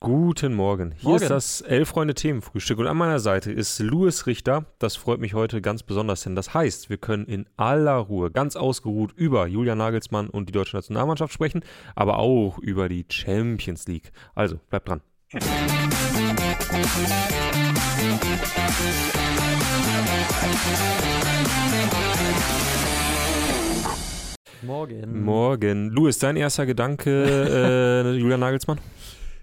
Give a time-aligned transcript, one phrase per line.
[0.00, 0.92] Guten Morgen.
[0.92, 1.22] Hier Morgen.
[1.22, 4.64] ist das Elf-Freunde-Themenfrühstück und an meiner Seite ist Louis Richter.
[4.78, 8.54] Das freut mich heute ganz besonders, denn das heißt, wir können in aller Ruhe, ganz
[8.54, 11.64] ausgeruht über Julian Nagelsmann und die deutsche Nationalmannschaft sprechen,
[11.96, 14.12] aber auch über die Champions League.
[14.36, 15.00] Also, bleibt dran.
[24.62, 25.24] Morgen.
[25.24, 25.90] Morgen.
[25.90, 28.78] Louis, dein erster Gedanke, äh, Julian Nagelsmann?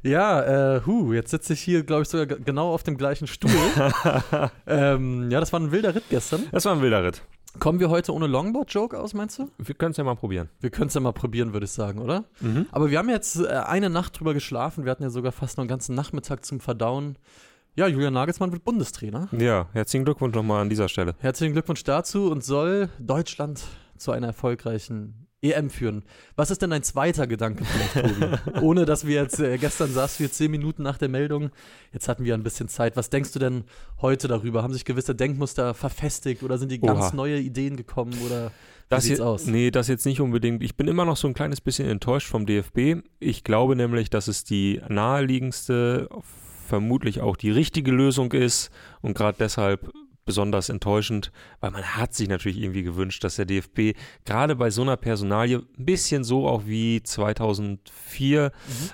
[0.06, 3.50] Ja, äh, hu, jetzt sitze ich hier, glaube ich, sogar genau auf dem gleichen Stuhl.
[4.68, 6.44] ähm, ja, das war ein wilder Ritt gestern.
[6.52, 7.24] Das war ein wilder Ritt.
[7.58, 9.50] Kommen wir heute ohne Longboard-Joke aus, meinst du?
[9.58, 10.50] Wir können es ja mal probieren.
[10.60, 12.26] Wir können es ja mal probieren, würde ich sagen, oder?
[12.40, 12.68] Mhm.
[12.72, 14.86] Aber wir haben jetzt äh, eine Nacht drüber geschlafen.
[14.86, 17.18] Wir hatten ja sogar fast noch einen ganzen Nachmittag zum Verdauen.
[17.76, 19.28] Ja, Julian Nagelsmann wird Bundestrainer.
[19.32, 21.16] Ja, herzlichen Glückwunsch nochmal an dieser Stelle.
[21.18, 23.64] Herzlichen Glückwunsch dazu und soll Deutschland
[23.98, 26.04] zu einer erfolgreichen EM führen.
[26.36, 28.60] Was ist denn dein zweiter Gedanke vielleicht, Tobi?
[28.62, 31.52] Ohne dass wir jetzt, äh, gestern saßen wir zehn Minuten nach der Meldung,
[31.94, 32.96] jetzt hatten wir ein bisschen Zeit.
[32.96, 33.64] Was denkst du denn
[34.02, 34.64] heute darüber?
[34.64, 37.16] Haben sich gewisse Denkmuster verfestigt oder sind die ganz Oha.
[37.16, 38.52] neue Ideen gekommen oder
[38.90, 39.46] Das wie sieht's je- aus?
[39.46, 40.64] Nee, das jetzt nicht unbedingt.
[40.64, 43.04] Ich bin immer noch so ein kleines bisschen enttäuscht vom DFB.
[43.20, 46.10] Ich glaube nämlich, dass es die naheliegendste,
[46.68, 49.92] vermutlich auch die richtige Lösung ist und gerade deshalb
[50.30, 53.96] besonders enttäuschend, weil man hat sich natürlich irgendwie gewünscht, dass der DFB
[54.26, 58.52] gerade bei so einer Personalie ein bisschen so auch wie 2004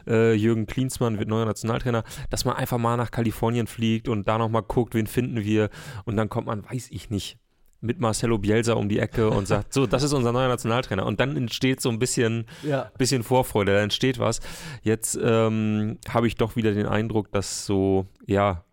[0.07, 0.11] Mhm.
[0.11, 4.37] äh, Jürgen Klinsmann wird neuer Nationaltrainer, dass man einfach mal nach Kalifornien fliegt und da
[4.37, 5.69] nochmal guckt, wen finden wir
[6.05, 7.37] und dann kommt man, weiß ich nicht,
[7.83, 11.03] mit Marcelo Bielsa um die Ecke und sagt, so, das ist unser neuer Nationaltrainer.
[11.03, 12.91] Und dann entsteht so ein bisschen, Ja.
[12.99, 14.39] bisschen Vorfreude, da entsteht was.
[14.83, 18.65] Jetzt ähm, habe ich doch wieder den Eindruck, dass so, ja,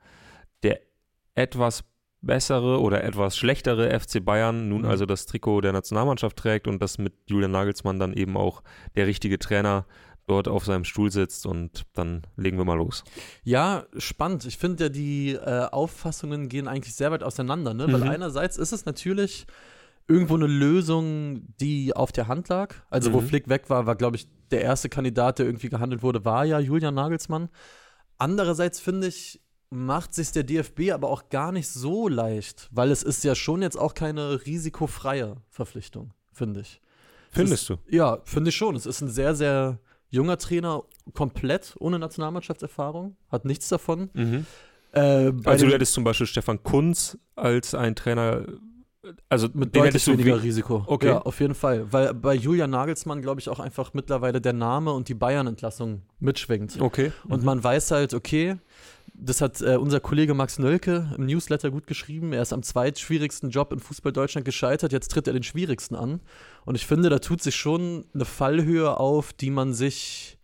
[0.63, 0.81] der
[1.35, 1.85] etwas
[2.21, 4.89] bessere oder etwas schlechtere FC Bayern nun Mhm.
[4.89, 8.63] also das Trikot der Nationalmannschaft trägt und dass mit Julian Nagelsmann dann eben auch
[8.97, 9.87] der richtige Trainer
[10.27, 13.03] dort auf seinem Stuhl sitzt und dann legen wir mal los.
[13.45, 14.45] Ja, spannend.
[14.45, 17.91] Ich finde ja, die äh, Auffassungen gehen eigentlich sehr weit auseinander, ne?
[17.91, 18.09] Weil Mhm.
[18.11, 19.47] einerseits ist es natürlich
[20.07, 22.75] irgendwo eine Lösung, die auf der Hand lag.
[22.91, 23.27] Also, wo Mhm.
[23.29, 26.59] Flick weg war, war, glaube ich, der erste Kandidat, der irgendwie gehandelt wurde, war ja
[26.59, 27.49] Julian Nagelsmann.
[28.19, 29.41] Andererseits finde ich,
[29.71, 33.63] macht sich der DFB aber auch gar nicht so leicht, weil es ist ja schon
[33.63, 36.81] jetzt auch keine risikofreie Verpflichtung, finde ich.
[37.31, 37.77] Findest du?
[37.89, 38.75] Ja, finde ich schon.
[38.77, 39.79] Es ist ein sehr, sehr
[40.11, 44.09] junger Trainer, komplett ohne Nationalmannschaftserfahrung, hat nichts davon.
[44.15, 44.47] Mhm.
[44.93, 48.47] Äh, Also du hättest zum Beispiel Stefan Kunz als ein Trainer,
[49.29, 50.85] also mit deutlich weniger Risiko.
[50.87, 51.09] Okay.
[51.09, 51.93] Ja, auf jeden Fall.
[51.93, 56.81] Weil bei Julian Nagelsmann, glaube ich, auch einfach mittlerweile der Name und die Bayern-Entlassung mitschwingt.
[56.81, 57.13] Okay.
[57.29, 58.57] Und man weiß halt, okay,
[59.21, 62.33] das hat äh, unser Kollege Max Nölke im Newsletter gut geschrieben.
[62.33, 64.93] Er ist am zweitschwierigsten Job in Fußball Deutschland gescheitert.
[64.93, 66.21] Jetzt tritt er den schwierigsten an.
[66.65, 70.39] Und ich finde, da tut sich schon eine Fallhöhe auf, die man sich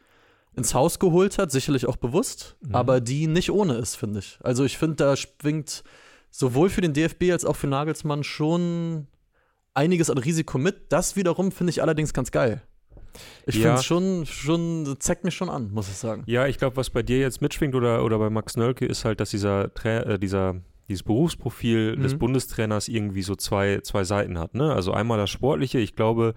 [0.57, 2.75] ins Haus geholt hat, sicherlich auch bewusst, Mhm.
[2.75, 4.39] aber die nicht ohne ist, finde ich.
[4.43, 5.83] Also ich finde, da schwingt
[6.31, 9.07] sowohl für den DFB als auch für Nagelsmann schon
[9.73, 10.93] einiges an Risiko mit.
[10.93, 12.63] Das wiederum finde ich allerdings ganz geil.
[13.47, 13.63] Ich Ja.
[13.63, 16.23] finde es schon, schon, zeigt mich schon an, muss ich sagen.
[16.27, 19.21] Ja, ich glaube, was bei dir jetzt mitschwingt oder, oder bei Max Nölke ist halt,
[19.21, 22.19] dass dieser, äh, dieser dieses Berufsprofil des Mhm.
[22.19, 24.55] Bundestrainers irgendwie so zwei, zwei Seiten hat.
[24.55, 24.71] Ne?
[24.71, 25.79] Also einmal das Sportliche.
[25.79, 26.35] Ich glaube,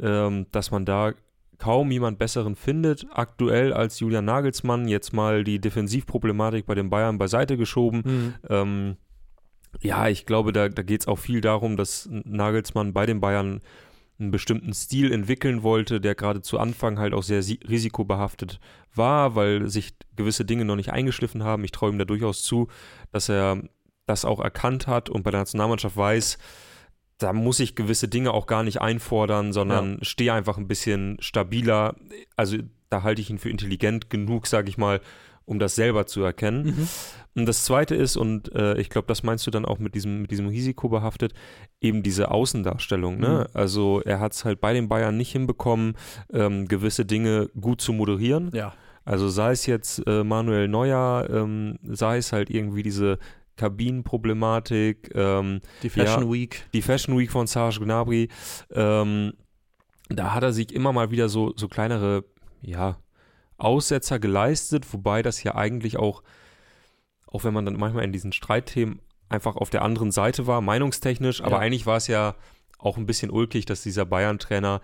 [0.00, 1.12] ähm, dass man da
[1.58, 4.88] kaum jemand Besseren findet, aktuell als Julian Nagelsmann.
[4.88, 8.02] Jetzt mal die Defensivproblematik bei den Bayern beiseite geschoben.
[8.04, 8.34] Mhm.
[8.50, 8.96] Ähm,
[9.80, 13.60] ja, ich glaube, da, da geht es auch viel darum, dass Nagelsmann bei den Bayern
[14.20, 18.58] einen bestimmten Stil entwickeln wollte, der gerade zu Anfang halt auch sehr si- risikobehaftet
[18.94, 21.64] war, weil sich gewisse Dinge noch nicht eingeschliffen haben.
[21.64, 22.68] Ich traue ihm da durchaus zu,
[23.12, 23.62] dass er
[24.06, 26.38] das auch erkannt hat und bei der Nationalmannschaft weiß,
[27.18, 31.96] da muss ich gewisse Dinge auch gar nicht einfordern, sondern stehe einfach ein bisschen stabiler.
[32.36, 32.58] Also
[32.90, 35.00] da halte ich ihn für intelligent genug, sage ich mal,
[35.48, 36.66] um das selber zu erkennen.
[36.66, 36.88] Mhm.
[37.36, 40.22] Und das Zweite ist, und äh, ich glaube, das meinst du dann auch mit diesem,
[40.22, 41.34] mit diesem Risiko behaftet,
[41.80, 43.18] eben diese Außendarstellung.
[43.18, 43.48] Ne?
[43.54, 45.94] Also er hat es halt bei den Bayern nicht hinbekommen,
[46.32, 48.50] ähm, gewisse Dinge gut zu moderieren.
[48.52, 48.74] Ja.
[49.04, 53.18] Also sei es jetzt äh, Manuel Neuer, ähm, sei es halt irgendwie diese
[53.56, 56.32] Kabinenproblematik, ähm, Die Fashion Ja.
[56.32, 56.64] Week.
[56.72, 58.28] die Fashion Week von Serge Gnabry,
[58.72, 59.32] ähm,
[60.08, 62.24] da hat er sich immer mal wieder so, so kleinere,
[62.62, 62.96] ja,
[63.58, 66.22] Aussetzer geleistet, wobei das ja eigentlich auch,
[67.26, 71.42] auch wenn man dann manchmal in diesen Streitthemen einfach auf der anderen Seite war, meinungstechnisch,
[71.42, 71.58] aber Ja.
[71.58, 72.34] eigentlich war es ja
[72.78, 74.80] auch ein bisschen ulkig, dass dieser Bayern-Trainer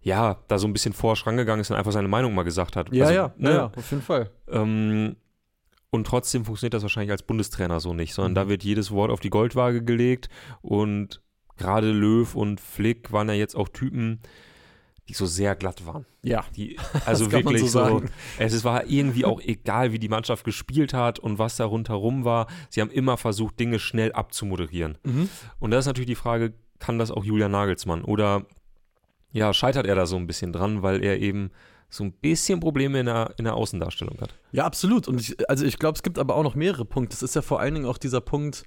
[0.00, 2.92] ja da so ein bisschen forsch rangegangen ist und einfach seine Meinung mal gesagt hat.
[2.92, 4.30] Ja, Also, ja, ne, ja, ja, auf jeden Fall.
[4.48, 5.16] ähm,
[5.90, 8.34] und trotzdem funktioniert das wahrscheinlich als Bundestrainer so nicht, sondern Mhm.
[8.36, 10.28] da wird jedes Wort auf die Goldwaage gelegt
[10.60, 11.22] und
[11.56, 14.20] gerade Löw und Flick waren ja jetzt auch Typen,
[15.08, 16.04] die so sehr glatt waren.
[16.22, 16.44] Ja.
[16.54, 16.76] Die,
[17.06, 18.02] also wirklich so, so
[18.38, 22.46] es war irgendwie auch egal, wie die Mannschaft gespielt hat und was da rundherum war.
[22.68, 24.98] Sie haben immer versucht, Dinge schnell abzumoderieren.
[25.04, 25.28] Mhm.
[25.58, 28.04] Und da ist natürlich die Frage, kann das auch Julian Nagelsmann?
[28.04, 28.46] Oder
[29.32, 31.50] ja, scheitert er da so ein bisschen dran, weil er eben
[31.90, 34.34] so ein bisschen Probleme in der, in der Außendarstellung hat.
[34.52, 35.08] Ja, absolut.
[35.08, 37.14] Und ich, also ich glaube, es gibt aber auch noch mehrere Punkte.
[37.14, 38.64] Es ist ja vor allen Dingen auch dieser Punkt,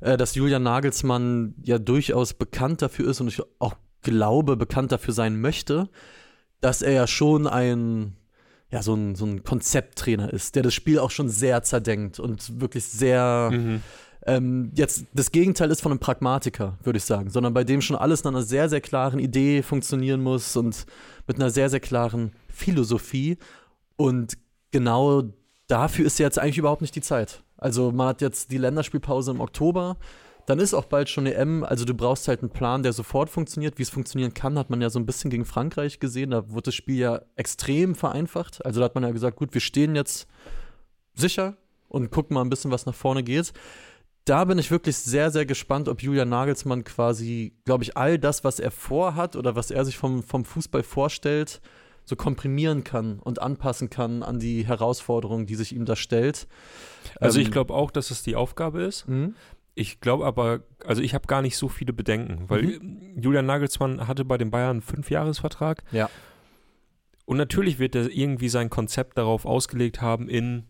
[0.00, 5.14] äh, dass Julian Nagelsmann ja durchaus bekannt dafür ist und ich auch glaube, bekannt dafür
[5.14, 5.88] sein möchte,
[6.60, 8.16] dass er ja schon ein,
[8.70, 12.60] ja, so ein, so ein Konzepttrainer ist, der das Spiel auch schon sehr zerdenkt und
[12.60, 13.50] wirklich sehr.
[13.52, 13.82] Mhm.
[14.26, 17.96] Ähm, jetzt das Gegenteil ist von einem Pragmatiker, würde ich sagen, sondern bei dem schon
[17.96, 20.86] alles nach einer sehr, sehr klaren Idee funktionieren muss und
[21.26, 23.38] mit einer sehr, sehr klaren Philosophie.
[23.96, 24.36] Und
[24.70, 25.22] genau
[25.68, 27.42] dafür ist jetzt eigentlich überhaupt nicht die Zeit.
[27.56, 29.96] Also man hat jetzt die Länderspielpause im Oktober.
[30.48, 33.76] Dann ist auch bald schon EM, also du brauchst halt einen Plan, der sofort funktioniert.
[33.76, 36.30] Wie es funktionieren kann, hat man ja so ein bisschen gegen Frankreich gesehen.
[36.30, 38.64] Da wurde das Spiel ja extrem vereinfacht.
[38.64, 40.26] Also da hat man ja gesagt, gut, wir stehen jetzt
[41.12, 41.58] sicher
[41.88, 43.52] und gucken mal ein bisschen, was nach vorne geht.
[44.24, 48.42] Da bin ich wirklich sehr, sehr gespannt, ob Julian Nagelsmann quasi, glaube ich, all das,
[48.42, 51.60] was er vorhat oder was er sich vom, vom Fußball vorstellt,
[52.06, 56.48] so komprimieren kann und anpassen kann an die Herausforderung, die sich ihm da stellt.
[57.20, 59.06] Also ich ähm, glaube auch, dass es die Aufgabe ist.
[59.08, 59.34] Mhm.
[59.78, 63.20] Ich glaube aber, also ich habe gar nicht so viele Bedenken, weil mhm.
[63.20, 65.84] Julian Nagelsmann hatte bei den Bayern einen Fünfjahresvertrag.
[65.92, 66.10] Ja.
[67.24, 70.64] Und natürlich wird er irgendwie sein Konzept darauf ausgelegt haben in,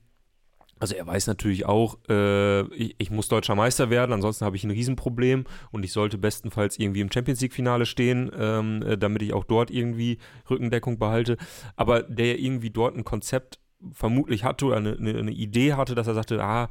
[0.78, 4.64] also er weiß natürlich auch, äh, ich, ich, muss deutscher Meister werden, ansonsten habe ich
[4.64, 9.32] ein Riesenproblem und ich sollte bestenfalls irgendwie im Champions League-Finale stehen, ähm, äh, damit ich
[9.32, 10.18] auch dort irgendwie
[10.50, 11.36] Rückendeckung behalte.
[11.76, 13.60] Aber der irgendwie dort ein Konzept
[13.92, 16.68] vermutlich hatte oder eine, eine Idee hatte, dass er sagte, ah,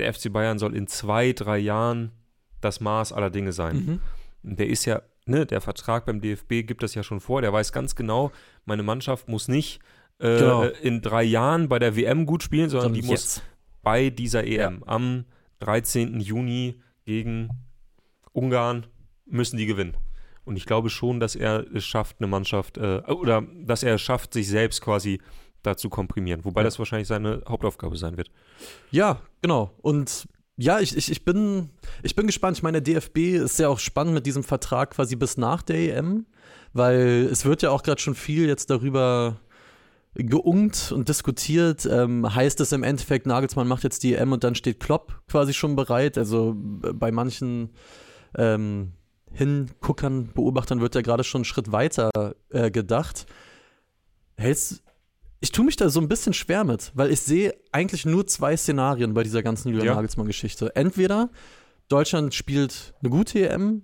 [0.00, 2.12] der FC Bayern soll in zwei, drei Jahren
[2.60, 4.00] das Maß aller Dinge sein.
[4.42, 4.56] Mhm.
[4.56, 7.72] Der ist ja, ne, der Vertrag beim DFB gibt das ja schon vor, der weiß
[7.72, 8.32] ganz genau,
[8.64, 9.80] meine Mannschaft muss nicht
[10.18, 10.62] äh, genau.
[10.62, 13.42] in drei Jahren bei der WM gut spielen, sondern die muss
[13.82, 14.86] bei dieser EM ja.
[14.86, 15.24] am
[15.60, 16.20] 13.
[16.20, 17.50] Juni gegen
[18.32, 18.86] Ungarn
[19.26, 19.96] müssen die gewinnen.
[20.44, 24.02] Und ich glaube schon, dass er es schafft, eine Mannschaft, äh, oder dass er es
[24.02, 25.20] schafft, sich selbst quasi
[25.62, 26.44] dazu komprimieren.
[26.44, 26.64] Wobei ja.
[26.64, 28.30] das wahrscheinlich seine Hauptaufgabe sein wird.
[28.90, 29.72] Ja, genau.
[29.82, 30.26] Und
[30.56, 31.70] ja, ich, ich, ich, bin,
[32.02, 32.58] ich bin gespannt.
[32.58, 35.96] Ich meine, der DFB ist ja auch spannend mit diesem Vertrag quasi bis nach der
[35.96, 36.26] EM,
[36.72, 39.40] weil es wird ja auch gerade schon viel jetzt darüber
[40.14, 41.86] geungt und diskutiert.
[41.86, 45.54] Ähm, heißt es im Endeffekt, Nagelsmann macht jetzt die EM und dann steht Klopp quasi
[45.54, 46.18] schon bereit?
[46.18, 47.70] Also bei manchen
[48.36, 48.92] ähm,
[49.32, 52.10] Hinguckern, Beobachtern wird ja gerade schon einen Schritt weiter
[52.50, 53.26] äh, gedacht.
[54.36, 54.82] Hältst,
[55.40, 58.56] ich tue mich da so ein bisschen schwer mit, weil ich sehe eigentlich nur zwei
[58.56, 59.94] Szenarien bei dieser ganzen Julian ja.
[59.94, 60.76] Nagelsmann-Geschichte.
[60.76, 61.30] Entweder
[61.88, 63.82] Deutschland spielt eine gute EM,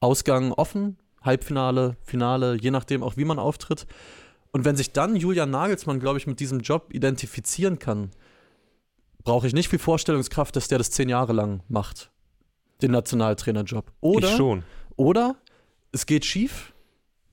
[0.00, 3.86] Ausgang offen, Halbfinale, Finale, je nachdem auch wie man auftritt.
[4.52, 8.10] Und wenn sich dann Julian Nagelsmann, glaube ich, mit diesem Job identifizieren kann,
[9.22, 12.10] brauche ich nicht viel Vorstellungskraft, dass der das zehn Jahre lang macht,
[12.82, 13.92] den Nationaltrainerjob.
[14.00, 14.64] Oder, ich schon.
[14.96, 15.36] Oder
[15.92, 16.72] es geht schief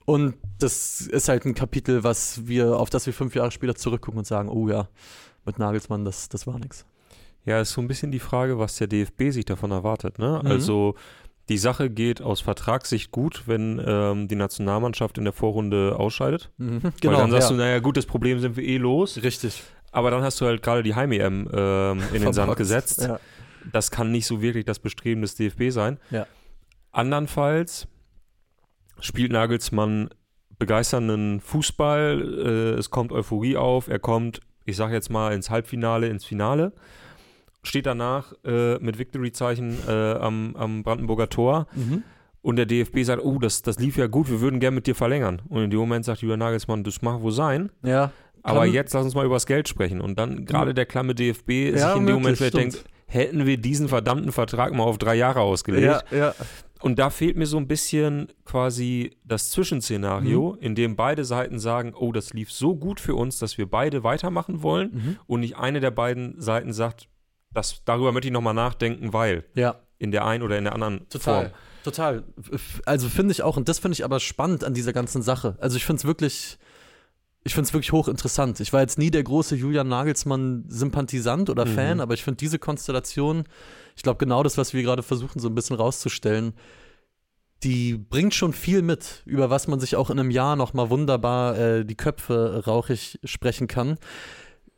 [0.08, 4.18] und das ist halt ein Kapitel, was wir, auf das wir fünf Jahre später zurückgucken
[4.20, 4.88] und sagen, oh ja,
[5.46, 6.86] mit Nagelsmann, das, das war nichts.
[7.44, 10.18] Ja, ist so ein bisschen die Frage, was der DFB sich davon erwartet.
[10.18, 10.40] Ne?
[10.42, 10.50] Mhm.
[10.50, 10.96] Also
[11.50, 16.52] die Sache geht aus Vertragssicht gut, wenn ähm, die Nationalmannschaft in der Vorrunde ausscheidet.
[16.58, 17.58] Mhm, genau, Weil dann sagst ja.
[17.58, 19.22] du, naja, gut, das Problem sind wir eh los.
[19.22, 19.62] Richtig.
[19.92, 23.02] Aber dann hast du halt gerade die Heim-EM ähm, in den Sand gesetzt.
[23.02, 23.20] Ja.
[23.74, 26.00] Das kann nicht so wirklich das Bestreben des DFB sein.
[26.12, 26.28] Ja.
[26.94, 27.90] Andernfalls
[29.00, 30.10] spielt Nagelsmann
[30.60, 36.08] begeisternden Fußball, äh, es kommt Euphorie auf, er kommt, ich sage jetzt mal, ins Halbfinale,
[36.08, 36.74] ins Finale,
[37.64, 42.04] steht danach äh, mit Victory-Zeichen äh, am, am, Brandenburger Tor mhm.
[42.42, 44.96] und der DFB sagt, oh, das, das lief ja gut, wir würden gerne mit dir
[44.96, 45.42] verlängern.
[45.50, 47.70] Und in dem Moment sagt Julian Nagelsmann, das mag wohl sein.
[47.84, 48.12] Ja.
[48.44, 50.00] Aber jetzt lass uns mal über das Geld sprechen.
[50.00, 53.58] Und dann gerade der klamme DFB ja, sich in dem Moment vielleicht denkt, hätten wir
[53.58, 56.04] diesen verdammten Vertrag mal auf drei Jahre ausgelegt.
[56.12, 56.36] Ja, ja.
[56.82, 60.62] Und da fehlt mir so ein bisschen quasi das Zwischenszenario, mhm.
[60.62, 64.04] in dem beide Seiten sagen, oh, das lief so gut für uns, dass wir beide
[64.04, 65.18] weitermachen wollen mhm.
[65.28, 67.10] und nicht eine der beiden Seiten sagt,
[67.52, 69.76] das, darüber möchte ich nochmal nachdenken, weil ja.
[69.98, 71.50] in der einen oder in der anderen Total.
[71.50, 71.54] Form.
[71.84, 72.24] Total.
[72.86, 75.56] Also finde ich auch, und das finde ich aber spannend an dieser ganzen Sache.
[75.60, 76.58] Also ich finde es wirklich,
[77.48, 78.60] ich finde es wirklich hochinteressant.
[78.60, 81.76] Ich war jetzt nie der große Julian Nagelsmann-Sympathisant oder mhm.
[81.76, 83.46] Fan, aber ich finde diese Konstellation
[83.98, 86.54] ich glaube, genau das, was wir gerade versuchen, so ein bisschen rauszustellen,
[87.64, 91.58] die bringt schon viel mit, über was man sich auch in einem Jahr nochmal wunderbar
[91.58, 93.98] äh, die Köpfe rauchig sprechen kann.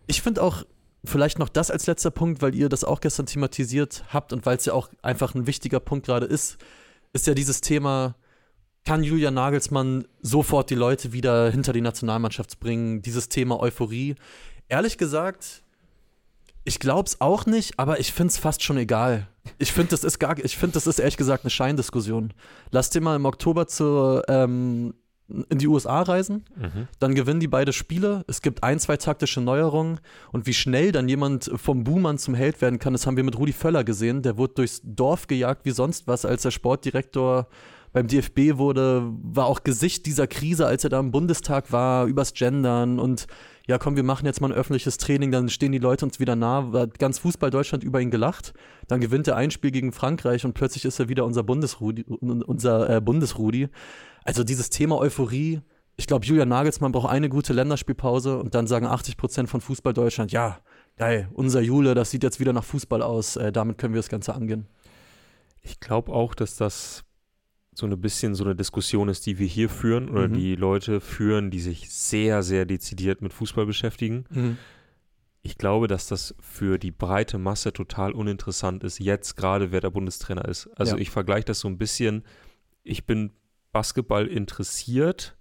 [0.08, 0.64] Ich finde auch
[1.04, 4.56] vielleicht noch das als letzter Punkt, weil ihr das auch gestern thematisiert habt und weil
[4.56, 6.58] es ja auch einfach ein wichtiger Punkt gerade ist,
[7.12, 8.16] ist ja dieses Thema,
[8.86, 14.16] kann Julian Nagelsmann sofort die Leute wieder hinter die Nationalmannschaft bringen, dieses Thema Euphorie.
[14.68, 15.64] Ehrlich gesagt,
[16.64, 19.28] ich glaube es auch nicht, aber ich finde es fast schon egal.
[19.58, 22.34] Ich finde, das ist gar, ich finde, das ist ehrlich gesagt eine Scheindiskussion.
[22.72, 24.94] Lass dir mal im Oktober zur, ähm,
[25.50, 26.88] in die USA reisen, Mhm.
[27.00, 28.24] dann gewinnen die beide Spiele.
[28.28, 30.00] Es gibt ein, zwei taktische Neuerungen
[30.32, 33.38] und wie schnell dann jemand vom Buhmann zum Held werden kann, das haben wir mit
[33.38, 34.24] Rudi Völler gesehen.
[34.24, 37.48] Der wurde durchs Dorf gejagt wie sonst was, als der Sportdirektor
[37.92, 42.34] beim DFB wurde, war auch Gesicht dieser Krise, als er da im Bundestag war, übers
[42.34, 43.28] Gendern und
[43.70, 46.36] ja, komm, wir machen jetzt mal ein öffentliches Training, dann stehen die Leute uns wieder
[46.36, 46.72] nah.
[46.74, 48.56] Hat ganz Fußball Deutschland über ihn gelacht.
[48.88, 52.90] Dann gewinnt er ein Spiel gegen Frankreich und plötzlich ist er wieder unser Bundesrudi, unser
[52.90, 53.70] äh, Bundesrudi.
[54.24, 55.62] Also dieses Thema Euphorie,
[55.98, 59.94] ich glaube, Julian Nagelsmann braucht eine gute Länderspielpause und dann sagen 80 Prozent von Fußball
[59.94, 60.58] Deutschland, ja,
[60.98, 64.10] geil, unser Jule, das sieht jetzt wieder nach Fußball aus, äh, damit können wir das
[64.10, 64.66] Ganze angehen.
[65.62, 67.04] Ich glaube auch, dass das
[67.80, 70.34] so ein bisschen so eine Diskussion ist, die wir hier führen oder Mhm.
[70.34, 74.58] die Leute führen, die sich sehr, sehr dezidiert mit Fußball beschäftigen.
[75.42, 79.90] Ich glaube, dass das für die breite Masse total uninteressant ist, jetzt gerade wer der
[79.90, 80.68] Bundestrainer ist.
[80.78, 81.02] Also Ja.
[81.02, 82.24] ich vergleiche das so ein bisschen,
[82.84, 83.32] ich bin
[83.72, 85.38] Basketball interessiert,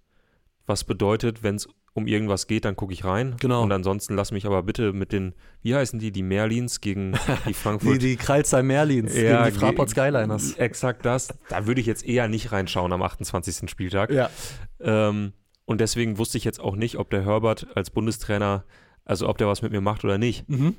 [0.66, 1.68] was bedeutet, wenn es
[1.98, 3.36] um irgendwas geht, dann gucke ich rein.
[3.38, 3.62] Genau.
[3.62, 7.18] Und ansonsten lass mich aber bitte mit den, wie heißen die, die Merlins gegen die
[7.48, 8.00] Die, Frankfurt.
[8.02, 10.54] die Kreilsheim Merlins Ja, gegen die Fraport Skyliners.
[10.54, 11.28] Exakt das.
[11.50, 13.68] Da würde ich jetzt eher nicht reinschauen am 28.
[13.70, 14.10] Spieltag.
[14.10, 14.30] Ja.
[14.80, 15.32] Ähm,
[15.66, 18.64] und deswegen wusste ich jetzt auch nicht, ob der Herbert als Bundestrainer,
[19.04, 20.48] also ob der was mit mir macht oder nicht.
[20.48, 20.74] Mhm.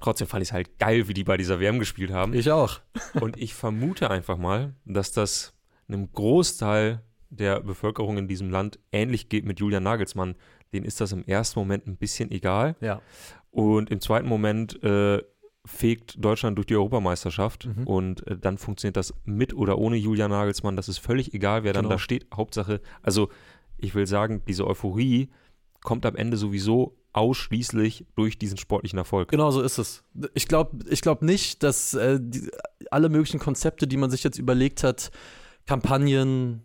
[0.00, 2.34] Trotzdem fand ich es halt geil, wie die bei dieser WM gespielt haben.
[2.34, 2.80] Ich auch.
[3.20, 5.54] Und ich vermute einfach mal, dass das
[5.88, 7.00] einem Großteil
[7.30, 10.34] der Bevölkerung in diesem Land ähnlich geht mit Julian Nagelsmann.
[10.72, 12.76] Denen ist das im ersten Moment ein bisschen egal.
[12.80, 13.00] Ja.
[13.50, 15.22] Und im zweiten Moment äh,
[15.64, 17.66] fegt Deutschland durch die Europameisterschaft.
[17.66, 17.86] Mhm.
[17.86, 20.76] Und äh, dann funktioniert das mit oder ohne Julian Nagelsmann.
[20.76, 21.94] Das ist völlig egal, wer dann Genau.
[21.94, 22.26] da steht.
[22.34, 23.28] Hauptsache, also
[23.78, 25.30] ich will sagen, diese Euphorie
[25.82, 29.30] kommt am Ende sowieso ausschließlich durch diesen sportlichen Erfolg.
[29.30, 30.02] Genau so ist es.
[30.34, 32.50] Ich glaube ich glaub nicht, dass äh, die,
[32.90, 35.12] alle möglichen Konzepte, die man sich jetzt überlegt hat,
[35.66, 36.64] Kampagnen,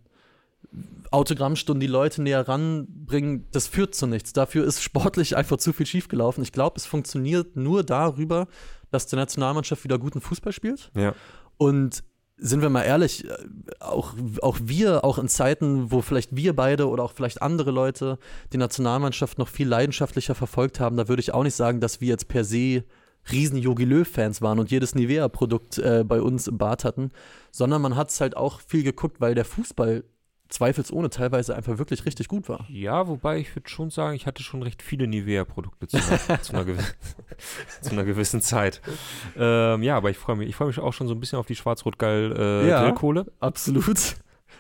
[1.12, 4.34] Autogrammstunden, die Leute näher ranbringen, das führt zu nichts.
[4.34, 6.44] Dafür ist sportlich einfach zu viel schiefgelaufen.
[6.44, 8.48] Ich glaube, es funktioniert nur darüber,
[8.92, 10.92] dass die Nationalmannschaft wieder guten Fußball spielt.
[10.96, 11.16] Ja.
[11.58, 12.04] Und
[12.38, 13.34] sind wir mal ehrlich, äh,
[13.80, 18.18] auch, auch wir, auch in Zeiten, wo vielleicht wir beide oder auch vielleicht andere Leute
[18.54, 22.08] die Nationalmannschaft noch viel leidenschaftlicher verfolgt haben, da würde ich auch nicht sagen, dass wir
[22.08, 22.84] jetzt per se
[23.32, 27.12] riesen Jogi Löw-Fans waren und jedes Nivea-Produkt äh, bei uns im Bad hatten,
[27.52, 30.04] sondern man hat es halt auch viel geguckt, weil der Fußball
[30.50, 32.66] zweifelsohne teilweise einfach wirklich richtig gut war.
[32.70, 36.54] Ja, wobei ich würde schon sagen, ich hatte schon recht viele Nivea-Produkte zu, einer- zu,
[37.82, 38.82] zu einer gewissen Zeit.
[39.38, 41.46] Ähm, ja, aber ich freue mich, ich freue mich auch schon so ein bisschen auf
[41.46, 42.82] die schwarz-rot-geil äh, Ja.
[42.84, 43.26] Grillkohle.
[43.40, 44.16] Absolut.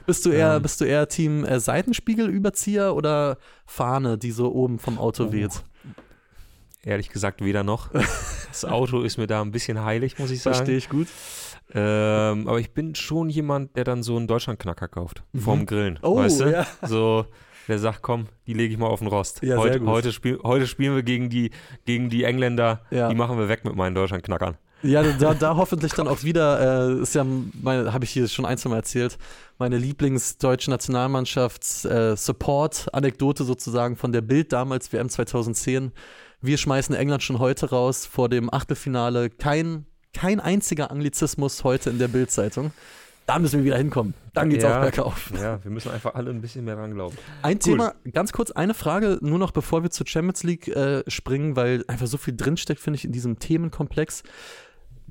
[0.05, 0.62] Bist du eher, Ähm.
[0.62, 5.31] bist du eher Team äh, Seitenspiegelüberzieher oder Fahne, die so oben vom Auto Oh.
[5.31, 5.63] weht?
[6.83, 7.89] Ehrlich gesagt, weder noch.
[8.50, 10.55] Das Auto ist mir da ein bisschen heilig, muss ich sagen.
[10.55, 11.07] Verstehe ich gut.
[11.71, 15.21] Ähm, aber ich bin schon jemand, der dann so einen Deutschlandknacker kauft.
[15.33, 15.39] Mhm.
[15.39, 16.00] Vorm Grillen.
[16.01, 16.51] Oh, weißt du?
[16.51, 16.65] ja.
[16.81, 17.27] So,
[17.67, 19.43] der sagt, komm, die lege ich mal auf den Rost.
[19.43, 21.51] Ja, heute, heute, spiel, heute spielen wir gegen die,
[21.86, 22.81] gegen die Engländer.
[22.89, 23.07] Ja.
[23.07, 24.57] Die machen wir weg mit meinen Deutschlandknackern.
[24.81, 28.57] Ja, da, da hoffentlich dann auch wieder, äh, ist ja, habe ich hier schon ein,
[28.57, 29.19] zwei Mal erzählt,
[29.59, 32.17] meine Lieblingsdeutsche Nationalmannschafts äh,
[33.43, 35.91] sozusagen von der Bild damals, WM 2010.
[36.41, 39.29] Wir schmeißen England schon heute raus vor dem Achtelfinale.
[39.29, 42.72] Kein, kein einziger Anglizismus heute in der Bild-Zeitung.
[43.25, 44.13] Da müssen wir wieder hinkommen.
[44.34, 44.77] Dann geht's Ja.
[44.77, 45.31] auch bergauf.
[45.39, 47.15] Ja, wir müssen einfach alle ein bisschen mehr dran glauben.
[47.43, 47.60] Ein Cool.
[47.60, 51.84] Thema, ganz kurz, eine Frage, nur noch bevor wir zur Champions League äh, springen, weil
[51.88, 54.24] einfach so viel drinsteckt, finde ich, in diesem Themenkomplex.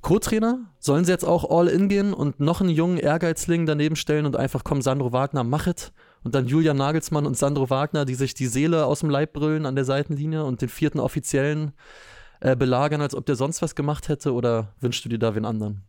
[0.00, 4.26] Co-Trainer, sollen sie jetzt auch all in gehen und noch einen jungen Ehrgeizling daneben stellen
[4.26, 5.92] und einfach komm, Sandro Wagner, machet.
[6.24, 9.66] Und dann Julian Nagelsmann und Sandro Wagner, die sich die Seele aus dem Leib brüllen
[9.66, 11.72] an der Seitenlinie und den vierten Offiziellen
[12.40, 14.32] äh, belagern, als ob der sonst was gemacht hätte?
[14.32, 15.84] Oder wünschst du dir da wen anderen?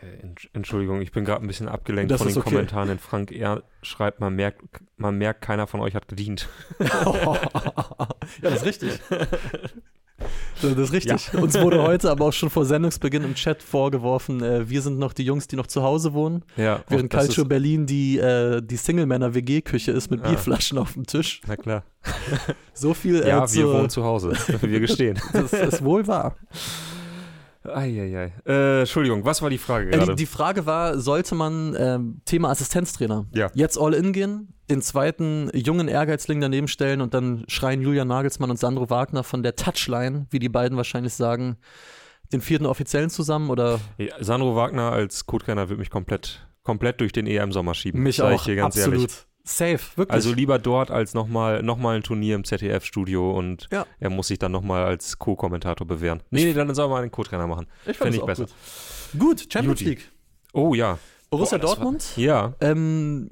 [0.00, 2.50] Äh, Entsch- Entschuldigung, ich bin gerade ein bisschen abgelenkt Das von den okay.
[2.50, 2.88] Kommentaren.
[2.88, 3.62] Denn Frank R.
[3.82, 4.62] schreibt, man merkt,
[4.96, 6.48] man merkt, keiner von euch hat gedient.
[6.78, 7.38] ja,
[8.42, 9.00] das ist richtig.
[10.62, 11.34] Das ist richtig.
[11.34, 15.12] Uns wurde heute aber auch schon vor Sendungsbeginn im Chat vorgeworfen, äh, wir sind noch
[15.12, 19.92] die Jungs, die noch zu Hause wohnen, Ja, während Calcio Berlin die, äh, die Single-Männer-WG-Küche
[19.92, 20.28] ist mit Ah.
[20.30, 21.42] Bierflaschen auf dem Tisch.
[21.46, 21.84] Na klar.
[22.72, 24.32] So viel äh, Ja, wir wohnen zu Hause.
[24.62, 25.18] wir gestehen.
[25.32, 26.36] Das ist wohl wahr.
[27.74, 28.32] Eieiei.
[28.46, 30.10] Äh, Entschuldigung, was war die Frage Äh, gerade?
[30.14, 33.50] die, die Frage war, sollte man ähm, Thema Assistenztrainer Ja.
[33.54, 38.50] jetzt all in gehen, den zweiten jungen Ehrgeizling daneben stellen und dann schreien Julian Nagelsmann
[38.50, 41.56] und Sandro Wagner von der Touchline, wie die beiden wahrscheinlich sagen,
[42.32, 47.12] den vierten Offiziellen zusammen oder Ja, Sandro Wagner als Co-Trainer wird mich komplett, komplett durch
[47.12, 48.02] den EM-Sommer schieben.
[48.02, 48.76] Mich auch, absolut.
[48.76, 49.26] ehrlich.
[49.48, 50.12] Safe, wirklich.
[50.12, 53.86] Also lieber dort als nochmal noch mal ein Turnier im ZDF-Studio und Ja.
[54.00, 56.20] er muss sich dann nochmal als Co-Kommentator bewähren.
[56.30, 57.66] Nee, nee, dann soll mal einen Co-Trainer machen.
[57.86, 58.46] ich find es ich auch besser.
[59.12, 59.20] Gut.
[59.20, 59.90] gut, Champions Juti.
[59.90, 60.10] League.
[60.52, 60.98] Oh ja.
[61.30, 62.16] Borussia Boah, das war- Dortmund.
[62.16, 62.54] Ja.
[62.60, 63.30] Ähm,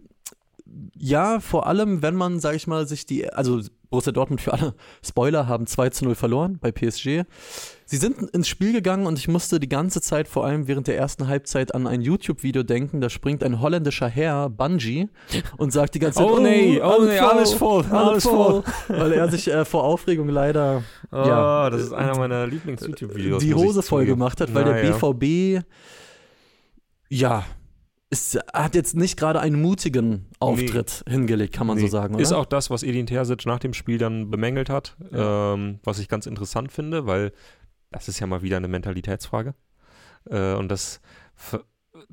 [0.96, 3.60] ja, vor allem, wenn man, sag ich mal, sich die, also
[3.94, 4.74] Borussia Dortmund für alle
[5.04, 7.22] Spoiler haben 2 zu 0 verloren bei PSG.
[7.86, 10.96] Sie sind ins Spiel gegangen und ich musste die ganze Zeit, vor allem während der
[10.98, 13.00] ersten Halbzeit, an ein YouTube-Video denken.
[13.00, 15.06] Da springt ein holländischer Herr, Bungee,
[15.58, 18.64] und sagt die ganze Zeit: Oh nee, oh nee, alles voll, alles voll.
[18.88, 20.82] Weil er sich äh, vor Aufregung leider
[21.12, 21.70] Oh, Ja.
[21.70, 23.42] das ist einer meiner Lieblings-YouTube-Videos.
[23.44, 24.90] die Hose voll gemacht hat, weil Na der ja.
[24.96, 25.64] BVB,
[27.10, 27.44] ja,
[28.10, 31.90] ist, hat jetzt nicht gerade einen mutigen Auftritt hingelegt, kann man so Nee.
[31.90, 32.14] sagen.
[32.14, 32.22] Oder?
[32.22, 35.54] Ist auch das, was Edin Terzic nach dem Spiel dann bemängelt hat, Ja.
[35.54, 37.32] ähm, was ich ganz interessant finde, weil
[37.90, 39.54] das ist ja mal wieder eine Mentalitätsfrage.
[40.30, 41.00] Äh, und das,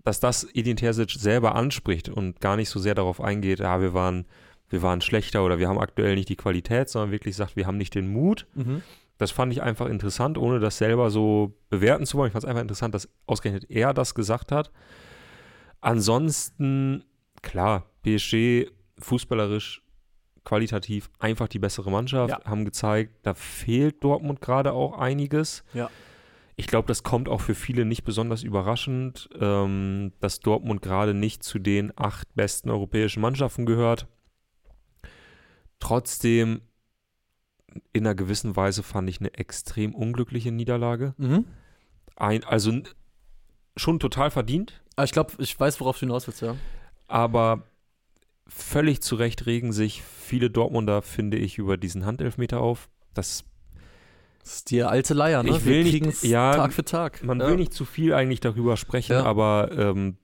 [0.04, 3.94] dass das Edin Terzic selber anspricht und gar nicht so sehr darauf eingeht, ja, wir
[3.94, 4.26] waren,
[4.70, 7.78] wir waren schlechter oder wir haben aktuell nicht die Qualität, sondern wirklich sagt, wir haben
[7.78, 8.48] nicht den Mut.
[8.56, 8.82] Mhm.
[9.18, 12.28] Das fand ich einfach interessant, ohne das selber so bewerten zu wollen.
[12.30, 14.72] Ich fand es einfach interessant, dass ausgerechnet er das gesagt hat.
[15.82, 17.04] Ansonsten,
[17.42, 18.68] klar, PSG
[19.00, 19.82] fußballerisch,
[20.44, 22.50] qualitativ einfach die bessere Mannschaft, Ja.
[22.50, 25.64] haben gezeigt, da fehlt Dortmund gerade auch einiges.
[25.74, 25.90] Ja.
[26.56, 31.44] Ich glaube, das kommt auch für viele nicht besonders überraschend, ähm, dass Dortmund gerade nicht
[31.44, 34.08] zu den acht besten europäischen Mannschaften gehört.
[35.80, 36.62] Trotzdem,
[37.94, 41.14] in einer gewissen Weise fand ich eine extrem unglückliche Niederlage.
[41.18, 41.46] Mhm.
[42.16, 42.72] Ein, also
[43.78, 46.55] schon total verdient, Aber ich glaube, ich weiß, worauf du hinaus willst, ja.
[47.08, 47.63] aber
[48.48, 52.88] völlig zu Recht regen sich viele Dortmunder, finde ich, über diesen Handelfmeter auf.
[53.15, 53.43] Das,
[54.43, 55.50] Das ist die alte Leier, ne?
[55.58, 57.24] Ich will Wir nicht- ja, Tag für Tag.
[57.24, 57.48] man ja.
[57.48, 59.24] will nicht zu viel eigentlich darüber sprechen, Ja.
[59.24, 60.17] aber ähm,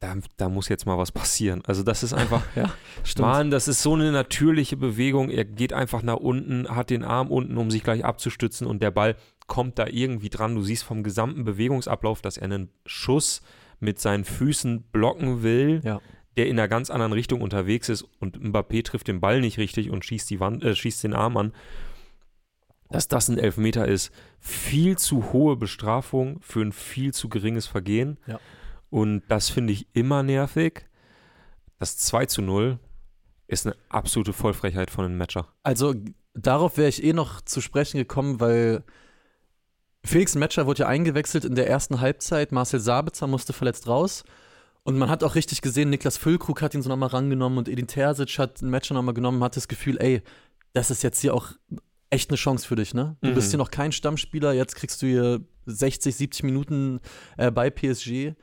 [0.00, 1.62] da, da muss jetzt mal was passieren.
[1.64, 2.72] Also das ist einfach, Ja.
[3.18, 5.30] Mann, das ist so eine natürliche Bewegung.
[5.30, 8.90] Er geht einfach nach unten, hat den Arm unten, um sich gleich abzustützen und der
[8.90, 9.14] Ball
[9.46, 10.56] kommt da irgendwie dran.
[10.56, 13.42] Du siehst vom gesamten Bewegungsablauf, dass er einen Schuss
[13.82, 16.00] mit seinen Füßen blocken will, Ja.
[16.36, 19.90] der in einer ganz anderen Richtung unterwegs ist und Mbappé trifft den Ball nicht richtig
[19.90, 21.52] und schießt, die Wand, äh, schießt den Arm an.
[22.90, 28.18] Dass das ein Elfmeter ist, viel zu hohe Bestrafung für ein viel zu geringes Vergehen.
[28.26, 28.38] Ja.
[28.90, 30.86] Und das finde ich immer nervig.
[31.78, 32.78] Das 2 zu 0
[33.48, 35.48] ist eine absolute Vollfrechheit von einem Matcher.
[35.62, 35.94] Also
[36.34, 38.84] darauf wäre ich eh noch zu sprechen gekommen, weil
[40.04, 42.52] Felix Metscher wurde ja eingewechselt in der ersten Halbzeit.
[42.52, 44.24] Marcel Sabitzer musste verletzt raus.
[44.84, 47.86] Und man hat auch richtig gesehen, Niklas Füllkrug hat ihn so nochmal rangenommen und Edin
[47.86, 50.22] Terzic hat den Matcher nochmal genommen, hat das Gefühl, ey,
[50.72, 51.52] das ist jetzt hier auch
[52.10, 53.16] echt eine Chance für dich, ne?
[53.20, 53.34] Du Mhm.
[53.34, 56.98] bist hier noch kein Stammspieler, jetzt kriegst du hier 60, 70 Minuten
[57.36, 58.34] äh, bei PSG.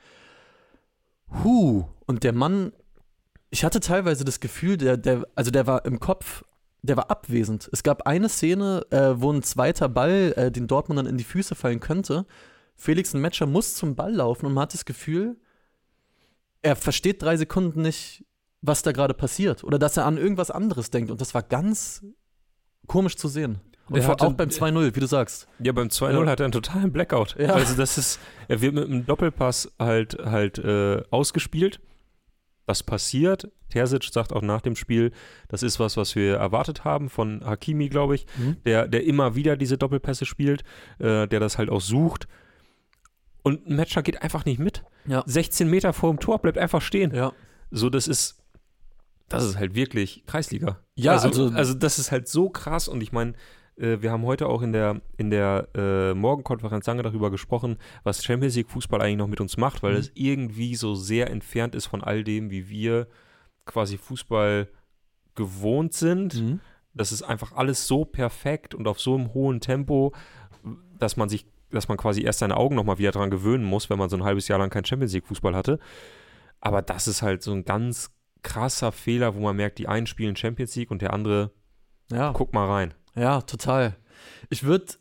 [1.43, 2.71] Huh, und der Mann,
[3.49, 6.43] ich hatte teilweise das Gefühl, der, der, also der war im Kopf,
[6.81, 7.69] der war abwesend.
[7.73, 11.55] Es gab eine Szene, äh, wo ein zweiter Ball äh, den Dortmundern in die Füße
[11.55, 12.25] fallen könnte.
[12.75, 15.35] Felix ein Matcher muss zum Ball laufen und man hat das Gefühl,
[16.61, 18.23] er versteht drei Sekunden nicht,
[18.61, 19.63] was da gerade passiert.
[19.63, 21.11] Oder dass er an irgendwas anderes denkt.
[21.11, 22.03] Und das war ganz
[22.87, 23.59] komisch zu sehen.
[23.89, 25.47] Und hatte- auch beim 2-0, wie du sagst.
[25.59, 26.31] Ja, beim 2-0 Ja.
[26.31, 27.35] hat er einen totalen Blackout.
[27.39, 27.53] Ja.
[27.53, 31.79] Also das ist, er wird mit einem Doppelpass halt, halt äh, ausgespielt.
[32.69, 33.49] Das passiert.
[33.71, 35.11] Terzic sagt auch nach dem Spiel,
[35.47, 38.57] das ist was, was wir erwartet haben von Hakimi, glaube ich, Mhm.
[38.63, 40.61] der, der immer wieder diese Doppelpässe spielt,
[40.99, 42.27] äh, der das halt auch sucht.
[43.41, 44.83] Und ein Matcher geht einfach nicht mit.
[45.07, 45.23] Ja.
[45.25, 47.11] 16 Meter vor dem Tor bleibt einfach stehen.
[47.11, 47.33] Ja.
[47.71, 48.37] So, das ist,
[49.29, 50.79] das ist halt wirklich Kreisliga.
[50.93, 53.33] Ja, also, also- also das ist halt so krass und ich meine,
[53.79, 58.23] äh, wir haben heute auch in der, in der äh, Morgenkonferenz lange darüber gesprochen, was
[58.23, 59.99] Champions League Fußball eigentlich noch mit uns macht, weil Mhm.
[59.99, 63.07] es irgendwie so sehr entfernt ist von all dem, wie wir
[63.65, 64.67] quasi Fußball
[65.35, 66.35] gewohnt sind.
[66.41, 66.59] Mhm.
[66.93, 70.13] Das ist einfach alles so perfekt und auf so einem hohen Tempo,
[70.97, 73.99] dass man sich, dass man quasi erst seine Augen nochmal wieder dran gewöhnen muss, wenn
[73.99, 75.79] man so ein halbes Jahr lang kein Champions League Fußball hatte.
[76.59, 78.11] Aber das ist halt so ein ganz
[78.41, 81.51] krasser Fehler, wo man merkt, die einen spielen Champions League und der andere,
[82.11, 82.31] Ja.
[82.33, 82.93] guck mal rein.
[83.19, 83.95] Ja, total.
[84.49, 84.93] Ich würde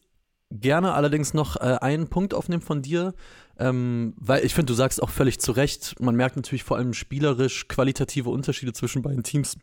[0.51, 3.15] gerne allerdings noch äh, einen Punkt aufnehmen von dir,
[3.59, 6.95] ähm, weil ich finde, du sagst auch völlig zu Recht, man merkt natürlich vor allem
[6.95, 9.57] spielerisch qualitative Unterschiede zwischen beiden Teams.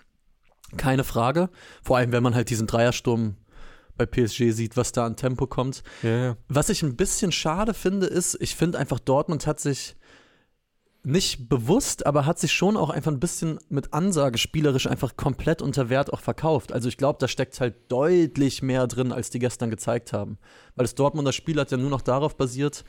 [0.78, 1.50] Keine Frage.
[1.84, 3.36] Vor allem, wenn man halt diesen Dreiersturm
[3.98, 5.84] bei PSG sieht, was da an Tempo kommt.
[6.04, 6.38] Ja, ja.
[6.50, 9.96] Was ich ein bisschen schade finde, ist, ich finde einfach, Dortmund hat sich
[11.06, 15.62] nicht bewusst, aber hat sich schon auch einfach ein bisschen mit Ansage spielerisch einfach komplett
[15.62, 16.72] unter Wert auch verkauft.
[16.74, 20.38] Also ich glaube, da steckt halt deutlich mehr drin, als die gestern gezeigt haben.
[20.76, 22.84] Weil das Dortmunder Spiel hat ja nur noch darauf basiert,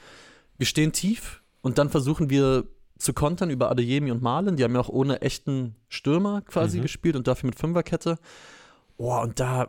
[0.59, 2.65] wir stehen tief und dann versuchen wir
[2.99, 4.57] zu kontern über Adeyemi und Malen.
[4.57, 6.83] Die haben ja auch ohne echten Stürmer quasi Mhm.
[6.83, 8.19] gespielt und dafür mit Fünferkette.
[8.97, 9.69] Boah, und da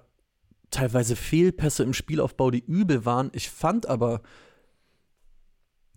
[0.71, 3.29] teilweise Fehlpässe im Spielaufbau, die übel waren.
[3.33, 4.21] Ich fand aber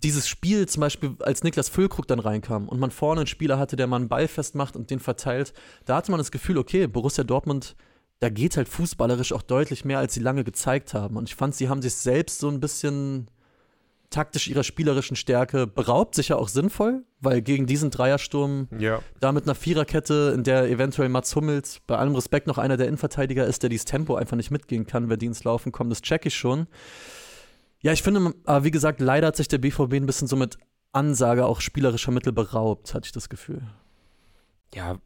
[0.02, 3.76] dieses Spiel zum Beispiel, als Niklas Füllkrug dann reinkam und man vorne einen Spieler hatte,
[3.76, 5.52] der mal einen Ball festmacht und den verteilt,
[5.84, 7.76] da hatte man das Gefühl, okay, Borussia Dortmund,
[8.20, 11.16] da geht halt fußballerisch auch deutlich mehr, als sie lange gezeigt haben.
[11.16, 13.28] Und ich fand, sie haben sich selbst so ein bisschen
[14.10, 19.00] taktisch ihrer spielerischen Stärke beraubt, sicher auch sinnvoll, weil gegen diesen Dreiersturm Ja.
[19.20, 22.88] da mit einer Viererkette, in der eventuell Mats Hummels bei allem Respekt noch einer der
[22.88, 26.02] Innenverteidiger ist, der dieses Tempo einfach nicht mitgehen kann, wenn die ins Laufen kommen, das
[26.02, 26.66] check ich schon.
[27.82, 30.58] Ja, ich finde, aber wie gesagt, leider hat sich der BVB ein bisschen so mit
[30.92, 33.62] Ansage auch spielerischer Mittel beraubt, hatte ich das Gefühl.
[34.74, 34.98] Ja,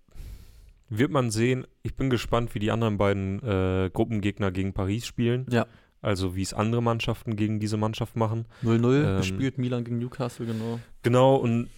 [0.89, 1.67] wird man sehen.
[1.83, 5.47] Ich bin gespannt, wie die anderen beiden äh, Gruppengegner gegen Paris spielen.
[5.51, 5.67] Ja.
[6.03, 8.45] Also wie es andere Mannschaften gegen diese Mannschaft machen.
[8.63, 10.79] 0-0 Ähm, gespielt, Milan gegen Newcastle, genau.
[11.03, 11.69] Genau, und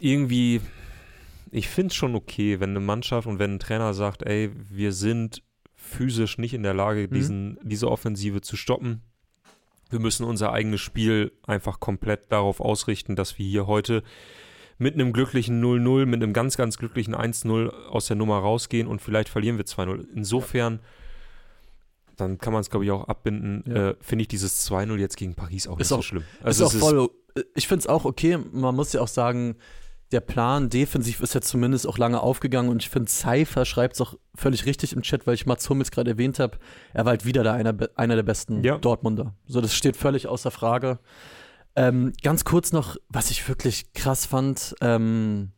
[0.00, 0.60] irgendwie,
[1.50, 4.92] ich finde es schon okay, wenn eine Mannschaft und wenn ein Trainer sagt, ey, wir
[4.92, 5.42] sind
[5.74, 7.14] physisch nicht in der Lage, Mhm.
[7.14, 9.02] diesen, diese Offensive zu stoppen.
[9.94, 14.02] Wir müssen unser eigenes Spiel einfach komplett darauf ausrichten, dass wir hier heute
[14.76, 19.00] mit einem glücklichen 0-0, mit einem ganz, ganz glücklichen 1-0 aus der Nummer rausgehen und
[19.00, 20.04] vielleicht verlieren wir 2-0.
[20.12, 20.80] Insofern,
[22.16, 23.90] dann kann man es, glaube ich, auch abbinden, Ja.
[23.90, 26.24] äh, finde ich dieses 2-0 jetzt gegen Paris auch Ist nicht auch- so schlimm.
[26.40, 27.10] ist Also auch es voll,
[27.54, 28.36] ich finde es auch okay.
[28.52, 29.54] Man muss ja auch sagen,
[30.12, 34.00] der Plan defensiv ist ja zumindest auch lange aufgegangen und ich finde, Cypher schreibt es
[34.00, 36.58] auch völlig richtig im Chat, weil ich Mats Hummels gerade erwähnt habe.
[36.92, 38.78] Er war halt wieder da einer, einer der besten Ja.
[38.78, 39.34] Dortmunder.
[39.46, 40.98] So, das steht völlig außer Frage.
[41.76, 44.76] Ähm, ganz kurz noch, was ich wirklich krass fand.
[44.80, 45.50] Ähm,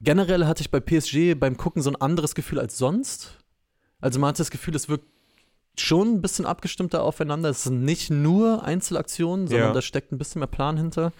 [0.00, 3.38] generell hatte ich bei PSG beim Gucken so ein anderes Gefühl als sonst.
[4.00, 5.06] Also man hat das Gefühl, es wirkt
[5.78, 7.48] schon ein bisschen abgestimmter aufeinander.
[7.48, 9.72] Es sind nicht nur Einzelaktionen, sondern Ja.
[9.72, 11.12] da steckt ein bisschen mehr Plan hinter.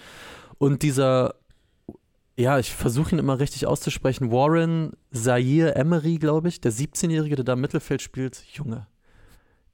[0.58, 1.34] Und dieser,
[2.36, 7.44] ja, ich versuche ihn immer richtig auszusprechen, Warren Zaire Emery, glaube ich, der 17-Jährige, der
[7.44, 8.86] da im Mittelfeld spielt, Junge,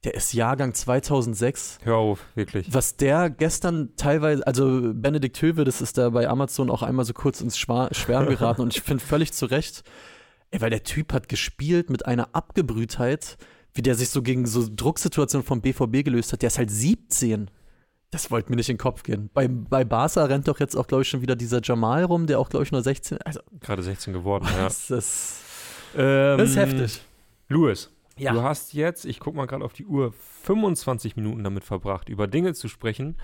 [0.03, 1.79] der ist Jahrgang 2006.
[1.83, 2.73] Hör auf, wirklich.
[2.73, 7.13] Was der gestern teilweise, also Benedikt Höwe, das ist da bei Amazon auch einmal so
[7.13, 9.83] kurz ins Schwa Schwärmen geraten und ich finde völlig zu Recht,
[10.51, 13.37] ey, weil der Typ hat gespielt mit einer Abgebrühtheit,
[13.73, 16.41] wie der sich so gegen so Drucksituationen vom BVB gelöst hat.
[16.41, 17.49] Der ist halt 17.
[18.11, 19.29] Das wollte mir nicht in den Kopf gehen.
[19.33, 22.39] Bei, bei Barca rennt doch jetzt auch, glaube ich, schon wieder dieser Jamal rum, der
[22.39, 23.19] auch, glaube ich, nur 16.
[23.23, 24.63] Also, Gerade 16 geworden, ja.
[24.65, 25.37] das, ist,
[25.97, 27.01] Ähm, das ist heftig.
[27.47, 28.33] Louis, Ja.
[28.33, 32.27] du hast jetzt, ich guck mal gerade auf die Uhr, 25 Minuten damit verbracht, über
[32.27, 33.15] Dinge zu sprechen,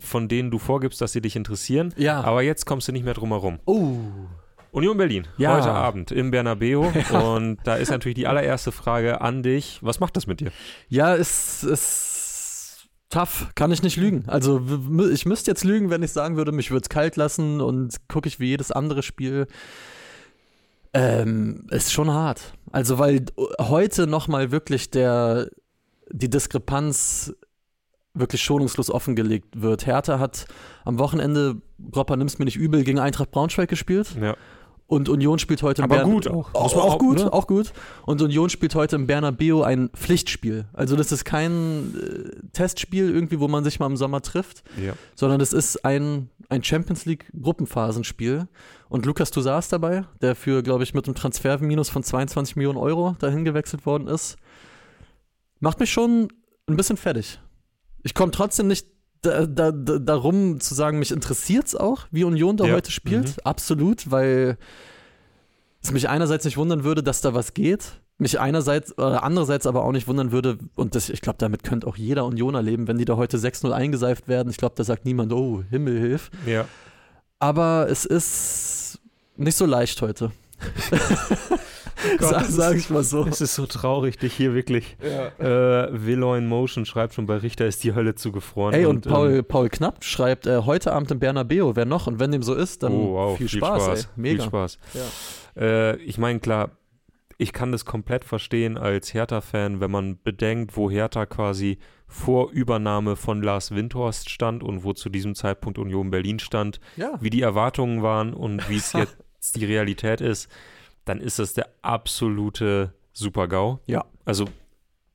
[0.00, 1.92] von denen du vorgibst, dass sie dich interessieren.
[1.98, 2.22] Ja.
[2.22, 3.58] Aber jetzt kommst du nicht mehr drum herum.
[3.66, 3.96] oh.
[4.70, 5.54] Union Berlin, Ja.
[5.56, 6.90] heute Abend im Bernabeu.
[7.12, 9.78] Und da ist natürlich die allererste Frage an dich.
[9.82, 10.50] Was macht das mit dir?
[10.88, 12.11] Ja, es ist
[13.12, 14.24] tough, kann ich nicht lügen.
[14.26, 14.60] Also
[15.12, 18.28] ich müsste jetzt lügen, wenn ich sagen würde, mich würde es kalt lassen und gucke
[18.28, 19.46] ich wie jedes andere Spiel.
[20.94, 22.54] Ähm, ist schon hart.
[22.70, 23.24] Also weil
[23.60, 25.48] heute nochmal wirklich der,
[26.10, 27.34] die Diskrepanz
[28.14, 29.86] wirklich schonungslos offengelegt wird.
[29.86, 30.46] Hertha hat
[30.84, 34.16] am Wochenende, Gropper nimm's mir nicht übel, gegen Eintracht Braunschweig gespielt.
[34.20, 34.36] Ja.
[34.86, 36.52] Und Union spielt heute im Aber Bern- gut auch.
[36.54, 37.32] Auch, auch auch, gut, ne?
[37.32, 37.72] auch gut.
[38.04, 40.66] Und Union spielt heute im Bernabeu ein Pflichtspiel.
[40.74, 44.92] Also das ist kein äh, Testspiel irgendwie, wo man sich mal im Sommer trifft, Ja.
[45.14, 48.48] sondern das ist ein, ein Champions League Gruppenphasenspiel.
[48.90, 52.76] Und Lukas Toussaint ist dabei, der für, glaube ich, mit einem Transferminus von 22 Millionen
[52.78, 54.36] Euro dahin gewechselt worden ist.
[55.60, 56.28] Macht mich schon
[56.66, 57.40] ein bisschen fertig.
[58.02, 58.86] Ich komme trotzdem nicht
[59.22, 62.74] da, da, da, darum zu sagen, mich interessiert es auch, wie Union da Ja.
[62.74, 63.28] heute spielt.
[63.28, 63.42] Mhm.
[63.44, 64.58] Absolut, weil
[65.82, 67.92] es mich einerseits nicht wundern würde, dass da was geht.
[68.18, 71.86] Mich einerseits, oder andererseits aber auch nicht wundern würde, und das, ich glaube, damit könnte
[71.86, 74.48] auch jeder Unioner leben, wenn die da heute 6-0 eingeseift werden.
[74.50, 76.30] Ich glaube, da sagt niemand, oh, Himmel hilf.
[76.46, 76.66] ja.
[77.38, 79.00] Aber es ist
[79.36, 80.30] nicht so leicht heute.
[82.18, 83.26] Gott, Sag, ich mal so.
[83.26, 84.96] Es ist so traurig, dich hier wirklich.
[85.00, 88.74] Äh, Willow in Motion schreibt schon bei Richter ist die Hölle zugefroren.
[88.74, 92.06] Ey, und, Paul, ähm, Paul Knapp schreibt, äh, heute Abend im Bernabeo, wer noch?
[92.06, 94.04] Und wenn dem so ist, dann oh, wow, viel, Spaß, Ey.
[94.16, 94.42] Mega.
[94.42, 94.78] Viel Spaß.
[94.94, 95.62] Ja.
[95.62, 96.70] Äh, ich meine, klar,
[97.38, 103.16] ich kann das komplett verstehen als Hertha-Fan, wenn man bedenkt, wo Hertha quasi vor Übernahme
[103.16, 107.14] von Lars Windhorst stand und wo zu diesem Zeitpunkt Union Berlin stand, Ja.
[107.20, 110.48] wie die Erwartungen waren und wie es jetzt die Realität ist,
[111.04, 113.80] dann ist das der absolute Super-GAU.
[113.86, 114.04] Ja.
[114.24, 114.46] Also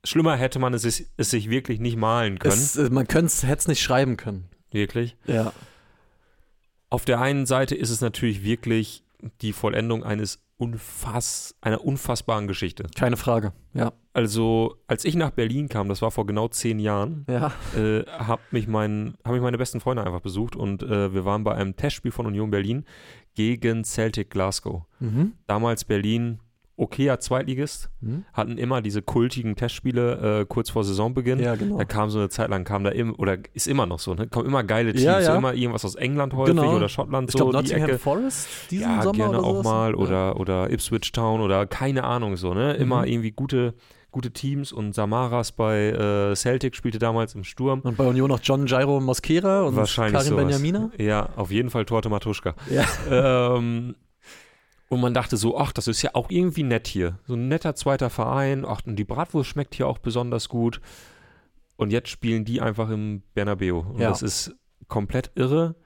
[0.04, 2.54] schlimmer hätte man es, sich- es sich wirklich nicht malen können.
[2.54, 4.48] Es, äh, man hätte es nicht schreiben können.
[4.70, 5.16] wirklich.
[5.26, 5.52] Ja.
[6.90, 9.02] Auf der einen Seite ist es natürlich wirklich
[9.42, 12.86] die Vollendung eines unfass, einer unfassbaren Geschichte.
[12.96, 13.92] Keine Frage, ja.
[14.12, 17.52] Also, als ich nach Berlin kam, das war vor genau zehn Jahren, Ja.
[17.76, 21.44] äh, haben mich, mein, hab mich meine besten Freunde einfach besucht und äh, wir waren
[21.44, 22.84] bei einem Testspiel von Union Berlin
[23.34, 24.82] gegen Celtic Glasgow.
[24.98, 25.34] Mhm.
[25.46, 26.40] Damals Berlin,
[26.78, 28.24] okayer Zweitligist, Mhm.
[28.32, 31.40] hatten immer diese kultigen Testspiele äh, kurz vor Saisonbeginn.
[31.40, 31.76] Ja, genau.
[31.78, 34.28] Da kam so eine Zeit lang, kam da immer, oder ist immer noch so, ne?
[34.28, 35.36] Kommen immer geile Teams, Ja, so ja.
[35.36, 36.76] immer irgendwas aus England häufig Genau.
[36.76, 37.98] oder Schottland, Ich so glaube, die Ecke.
[37.98, 39.64] Forest diesen Ja, Sommer gerne oder auch sowas.
[39.64, 42.74] mal oder, oder Ipswich Town oder keine Ahnung so, ne?
[42.74, 43.08] Immer Mhm.
[43.08, 43.74] irgendwie gute,
[44.10, 47.80] gute Teams und Samaras bei äh, Celtic spielte damals im Sturm.
[47.80, 50.44] Und bei Union noch John Gyro Mosquera und Wahrscheinlich Karim sowas.
[50.44, 50.90] Benjamina.
[50.98, 52.54] Ja, auf jeden Fall Torte Matuschka.
[52.70, 53.56] Ja.
[53.56, 53.94] ähm,
[54.88, 57.18] und man dachte so, ach, das ist ja auch irgendwie nett hier.
[57.26, 58.64] So ein netter zweiter Verein.
[58.66, 60.80] Ach, und die Bratwurst schmeckt hier auch besonders gut.
[61.76, 63.80] Und jetzt spielen die einfach im Bernabeu.
[63.80, 64.08] Und Ja.
[64.08, 64.54] das ist
[64.88, 65.76] komplett irre.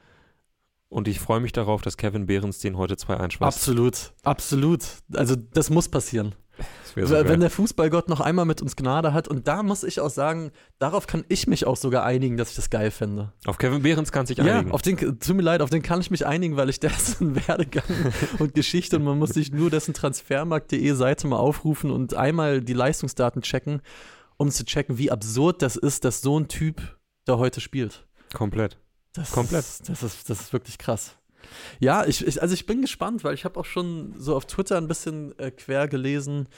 [0.88, 3.56] Und ich freue mich darauf, dass Kevin Behrens den heute 2 einschweißt.
[3.56, 4.84] Absolut, absolut.
[5.14, 6.34] Also das muss passieren.
[6.94, 7.38] So Wenn geil.
[7.38, 11.06] der Fußballgott noch einmal mit uns Gnade hat, und da muss ich auch sagen, darauf
[11.06, 13.32] kann ich mich auch sogar einigen, dass ich das geil fände.
[13.46, 14.72] Auf Kevin Behrens kann sich Ja, einigen.
[14.72, 17.84] auf den, tut mir leid, auf den kann ich mich einigen, weil ich dessen Werdegang
[18.38, 22.74] und Geschichte und man muss sich nur dessen transfermarkt.de Seite mal aufrufen und einmal die
[22.74, 23.80] Leistungsdaten checken,
[24.36, 28.06] um zu checken, wie absurd das ist, dass so ein Typ da heute spielt.
[28.34, 28.76] Komplett.
[29.14, 29.60] Das Komplett.
[29.60, 31.16] Ist, das, ist, das ist wirklich krass.
[31.80, 34.76] Ja, ich, ich, also ich bin gespannt, weil ich habe auch schon so auf Twitter
[34.78, 36.48] ein bisschen äh, quer gelesen.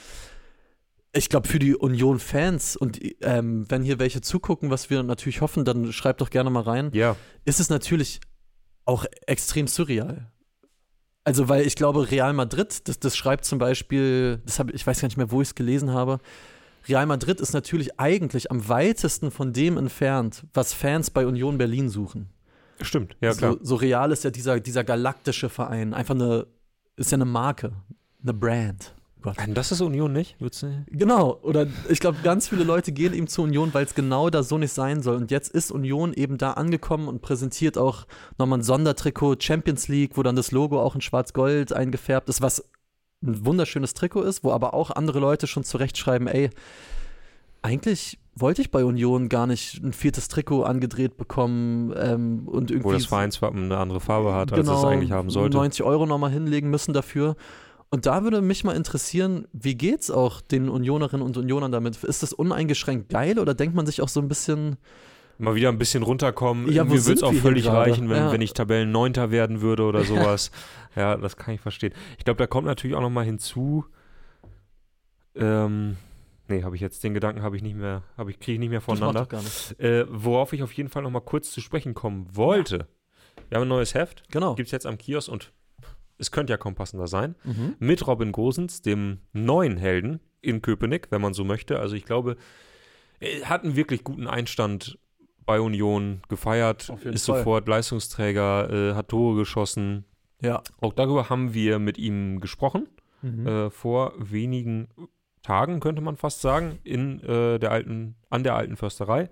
[1.13, 5.63] Ich glaube, für die Union-Fans und ähm, wenn hier welche zugucken, was wir natürlich hoffen,
[5.63, 8.19] dann schreibt doch gerne mal rein, Ja, ist es natürlich
[8.83, 10.31] auch extrem surreal.
[11.23, 15.01] Also, weil ich glaube, Real Madrid, das, das schreibt zum Beispiel, das hab, ich weiß
[15.01, 16.19] gar nicht mehr, wo ich es gelesen habe.
[16.87, 21.89] Real Madrid ist natürlich eigentlich am weitesten von dem entfernt, was Fans bei Union Berlin
[21.89, 22.29] suchen.
[22.81, 23.15] Stimmt.
[23.21, 23.53] Ja, klar.
[23.53, 25.93] So, so real ist ja dieser, dieser galaktische Verein.
[25.93, 26.47] Einfach eine,
[26.95, 27.73] ist ja eine Marke,
[28.23, 28.93] eine Brand.
[29.25, 29.37] Gott.
[29.37, 30.85] Nein, das ist Union nicht, würdest du?
[30.91, 34.43] Genau, oder ich glaube, ganz viele Leute gehen eben zur Union, weil es genau da
[34.43, 35.15] so nicht sein soll.
[35.15, 38.05] Und jetzt ist Union eben da angekommen und präsentiert auch
[38.37, 42.69] nochmal ein Sondertrikot Champions League, wo dann das Logo auch in Schwarz-Gold eingefärbt ist, was
[43.23, 46.51] ein wunderschönes Trikot ist, wo aber auch andere Leute schon zurechtschreiben, ey,
[47.65, 52.89] eigentlich wollte ich bei Union gar nicht ein viertes Trikot angedreht bekommen ähm, und irgendwie
[52.89, 55.57] Wo das Vereinswappen eine andere Farbe hat, als genau, es eigentlich haben sollte.
[55.57, 57.35] 90 Euro nochmal hinlegen müssen dafür.
[57.91, 62.03] Und da würde mich mal interessieren, wie geht's auch den Unionerinnen und Unionern damit?
[62.03, 64.77] Ist das uneingeschränkt geil oder denkt man sich auch so ein bisschen,
[65.37, 66.71] Mal wieder ein bisschen runterkommen.
[66.71, 68.31] Ja, Mir würde es auch völlig reichen, wenn, Ja.
[68.31, 70.51] wenn ich Tabellenneunter werden würde oder sowas.
[70.95, 71.93] ja, das kann ich verstehen.
[72.17, 73.85] Ich glaube, da kommt natürlich auch nochmal hinzu.
[75.35, 75.97] Ähm,
[76.47, 78.69] nee, habe ich jetzt den Gedanken, habe ich nicht mehr, habe ich kriege ich nicht
[78.69, 79.21] mehr das voneinander.
[79.21, 79.79] doch gar nicht.
[79.79, 82.87] Äh, worauf ich auf jeden Fall nochmal kurz zu sprechen kommen wollte.
[83.49, 84.55] Wir haben ein neues Heft, Genau.
[84.55, 85.51] gibt es jetzt am Kiosk und
[86.17, 87.35] es könnte ja kaum passender sein.
[87.43, 87.75] Mhm.
[87.79, 91.79] Mit Robin Gosens, dem neuen Helden in Köpenick, wenn man so möchte.
[91.79, 92.37] Also ich glaube,
[93.19, 94.97] er hat einen wirklich guten Einstand
[95.45, 97.39] bei Union gefeiert, Auf jeden ist Fall.
[97.39, 100.05] sofort Leistungsträger, äh, hat Tore geschossen.
[100.41, 100.63] Ja.
[100.81, 102.87] Auch darüber haben wir mit ihm gesprochen,
[103.21, 103.47] Mhm.
[103.47, 104.87] äh, vor wenigen
[105.45, 109.29] Tagen, könnte man fast sagen, in äh, der alten, an der alten Försterei.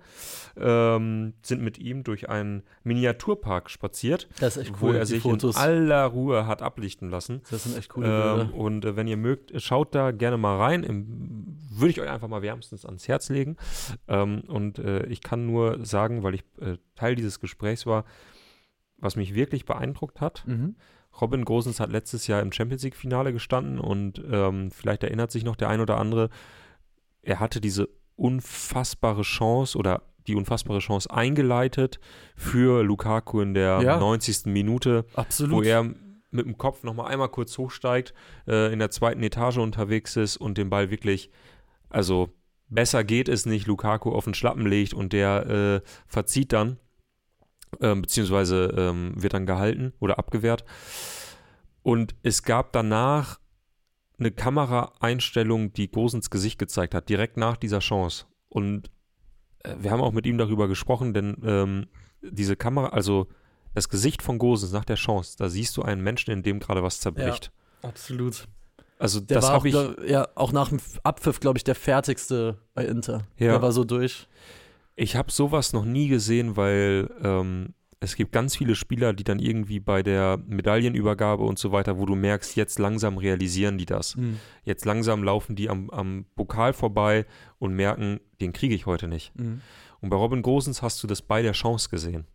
[0.56, 5.22] Ähm, sind mit ihm durch einen Miniaturpark spaziert, Das ist echt wo cool, er sich
[5.22, 5.56] Fotos.
[5.56, 7.42] in aller Ruhe hat ablichten lassen.
[7.50, 8.54] das sind echt coole Ähm, Bilder.
[8.54, 10.84] und äh, wenn ihr mögt, schaut da gerne mal rein.
[11.76, 13.56] Würde ich euch einfach mal wärmstens ans Herz legen.
[14.06, 18.04] Ähm, und äh, ich kann nur sagen, weil ich äh, Teil dieses Gesprächs war,
[18.98, 20.44] was mich wirklich beeindruckt hat.
[20.46, 20.76] Mhm.
[21.20, 25.56] Robin Gosens hat letztes Jahr im Champions League-Finale gestanden und ähm, vielleicht erinnert sich noch
[25.56, 26.30] der ein oder andere,
[27.22, 32.00] er hatte diese unfassbare Chance oder die unfassbare Chance eingeleitet
[32.36, 33.98] für Lukaku in der Ja.
[33.98, 34.46] 90.
[34.46, 35.56] Minute Absolut.
[35.56, 35.84] wo er
[36.30, 38.12] mit dem Kopf nochmal einmal kurz hochsteigt,
[38.48, 41.30] äh, in der zweiten Etage unterwegs ist und den Ball wirklich,
[41.90, 42.30] also
[42.68, 46.78] besser geht es nicht, Lukaku auf den Schlappen legt und der äh, verzieht dann,
[47.80, 50.64] ähm, beziehungsweise ähm, wird dann gehalten oder abgewehrt.
[51.82, 53.40] Und es gab danach
[54.18, 58.26] eine Kameraeinstellung, die Gosens Gesicht gezeigt hat, direkt nach dieser Chance.
[58.48, 58.90] Und
[59.60, 61.86] äh, wir haben auch mit ihm darüber gesprochen, denn ähm,
[62.22, 63.26] diese Kamera, also
[63.74, 66.82] das Gesicht von Gosens nach der Chance, da siehst du einen Menschen, in dem gerade
[66.82, 67.52] was zerbricht.
[67.82, 68.48] Absolut.
[68.98, 71.64] Also Der das war auch, habe ich, glaub, ja, auch nach dem Abpfiff, glaube ich,
[71.64, 73.26] der fertigste bei Inter.
[73.36, 73.52] Ja.
[73.52, 74.28] Der war so durch.
[74.96, 79.38] Ich habe sowas noch nie gesehen, weil ähm, es gibt ganz viele Spieler, die dann
[79.38, 84.16] irgendwie bei der Medaillenübergabe und so weiter, wo du merkst, jetzt langsam realisieren die das.
[84.16, 84.38] Mhm.
[84.62, 87.26] Jetzt langsam laufen die am, am Pokal vorbei
[87.58, 89.36] und merken, den kriege ich heute nicht.
[89.38, 89.62] Mhm.
[90.00, 92.26] Und bei Robin Gosens hast du das bei der Chance gesehen.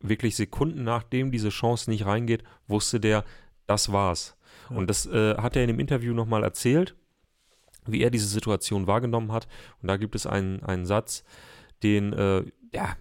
[0.00, 3.24] Wirklich Sekunden nachdem diese Chance nicht reingeht, wusste der,
[3.66, 4.36] das war's.
[4.70, 4.76] Ja.
[4.76, 6.96] Und das äh, hat er in dem Interview nochmal erzählt,
[7.86, 9.46] wie er diese Situation wahrgenommen hat.
[9.80, 11.24] Und da gibt es einen, einen Satz,
[11.82, 12.96] den, äh, ja,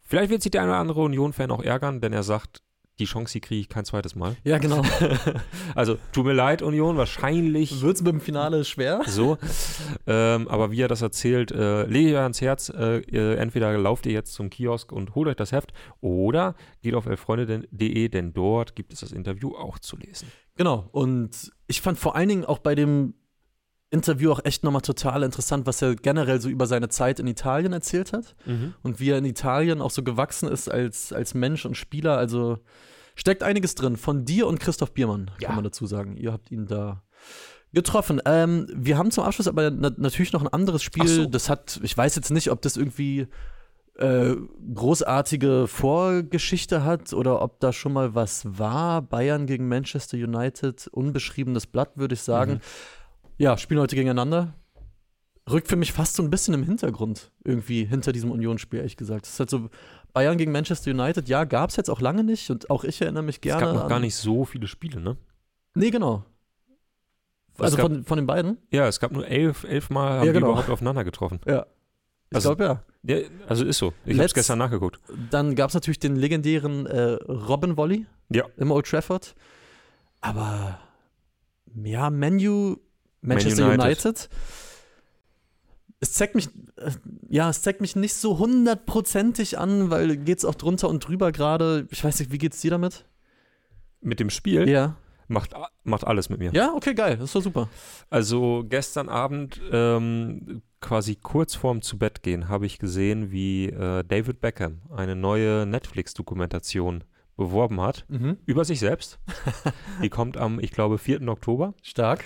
[0.00, 2.62] vielleicht wird sich der eine oder andere Union-Fan auch ärgern, denn er sagt,
[2.98, 4.36] die Chance, die kriege ich kein zweites Mal.
[4.44, 4.82] Ja, genau.
[5.74, 9.02] also, tut mir leid, Union, wahrscheinlich Wird es mit dem Finale schwer?
[9.06, 9.38] so.
[10.06, 14.06] ähm, aber wie er das erzählt, äh, lege ich euch ans Herz, äh, entweder lauft
[14.06, 18.76] ihr jetzt zum Kiosk und holt euch das Heft oder geht auf elfreunde.de, denn dort
[18.76, 20.28] gibt es das Interview auch zu lesen.
[20.56, 20.88] Genau.
[20.92, 23.14] Und ich fand vor allen Dingen auch bei dem
[23.92, 27.72] Interview auch echt nochmal total interessant, was er generell so über seine Zeit in Italien
[27.72, 28.34] erzählt hat.
[28.82, 32.16] und wie er in Italien auch so gewachsen ist als, als Mensch und Spieler.
[32.16, 32.58] Also
[33.14, 33.96] steckt einiges drin.
[33.96, 35.48] Von dir und Christoph Biermann, Ja.
[35.48, 36.16] kann man dazu sagen.
[36.16, 37.02] Ihr habt ihn da
[37.74, 38.20] getroffen.
[38.24, 41.06] Ähm, wir haben zum Abschluss aber na natürlich noch ein anderes Spiel.
[41.06, 41.26] So.
[41.26, 43.28] Das hat, ich weiß jetzt nicht, ob das irgendwie
[43.98, 44.34] äh,
[44.74, 49.02] großartige Vorgeschichte hat oder ob da schon mal was war.
[49.02, 52.54] Bayern gegen Manchester United, unbeschriebenes Blatt, würde ich sagen.
[52.54, 52.60] Mhm.
[53.38, 54.54] Ja, spielen heute gegeneinander.
[55.50, 59.26] Rückt für mich fast so ein bisschen im Hintergrund, irgendwie hinter diesem Unionsspiel, ehrlich gesagt.
[59.26, 59.70] Es ist halt so
[60.12, 63.24] Bayern gegen Manchester United, ja, gab es jetzt auch lange nicht und auch ich erinnere
[63.24, 63.64] mich Es gerne.
[63.66, 65.16] gab noch gar nicht so viele Spiele, ne?
[65.74, 66.24] Nee, genau.
[67.54, 68.58] Es Also gab- von, von den beiden?
[68.70, 70.50] Ja, es gab nur elf, elf Mal haben Ja, die genau.
[70.52, 71.40] überhaupt aufeinander getroffen.
[71.46, 71.66] Ja.
[72.30, 72.82] Ich Also- glaube ja.
[73.04, 73.92] Ja, also ist so.
[74.06, 75.00] Ich habe es gestern nachgeguckt.
[75.30, 78.44] Dann gab es natürlich den legendären äh, Robin Volley Ja.
[78.58, 79.34] im Old Trafford.
[80.20, 80.78] Aber
[81.74, 82.76] ja, Menu,
[83.22, 84.04] Manchester Man United.
[84.04, 84.28] United.
[86.00, 86.90] Es zeigt mich, äh,
[87.28, 91.86] ja, es zeigt mich nicht so hundertprozentig an, weil geht's auch drunter und drüber gerade.
[91.90, 93.04] Ich weiß nicht, wie geht's dir damit?
[94.00, 94.96] Mit dem Spiel Ja.
[95.28, 95.52] macht,
[95.84, 96.50] macht alles mit mir.
[96.52, 97.16] Ja, okay, geil.
[97.16, 97.68] Das ist doch super.
[98.10, 104.02] Also gestern Abend, ähm, quasi kurz vorm zu Bett gehen, habe ich gesehen, wie äh,
[104.02, 107.04] David Beckham eine neue Netflix-Dokumentation
[107.36, 108.04] beworben hat
[108.44, 109.18] über sich selbst.
[110.02, 111.26] Die kommt am, ich glaube, 4.
[111.28, 111.74] Oktober.
[111.82, 112.24] Stark.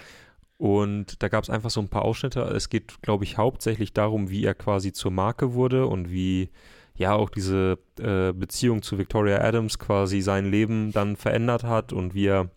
[0.58, 2.40] Und da gab es einfach so ein paar Ausschnitte.
[2.40, 6.50] Es geht, glaube ich, hauptsächlich darum, wie er quasi zur Marke wurde und wie
[6.94, 12.14] ja auch diese äh, Beziehung zu Victoria Adams quasi sein Leben dann verändert hat und
[12.14, 12.50] wie er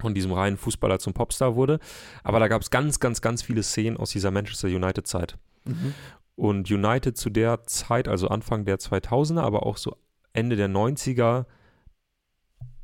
[0.00, 1.78] von diesem reinen Fußballer zum Popstar wurde.
[2.24, 5.38] Aber da gab es ganz, ganz, ganz viele Szenen aus dieser Manchester United-Zeit.
[5.66, 5.94] Mhm.
[6.34, 9.96] Und United zu der Zeit, also Anfang der 2000er, aber auch so
[10.32, 11.44] Ende der 90er,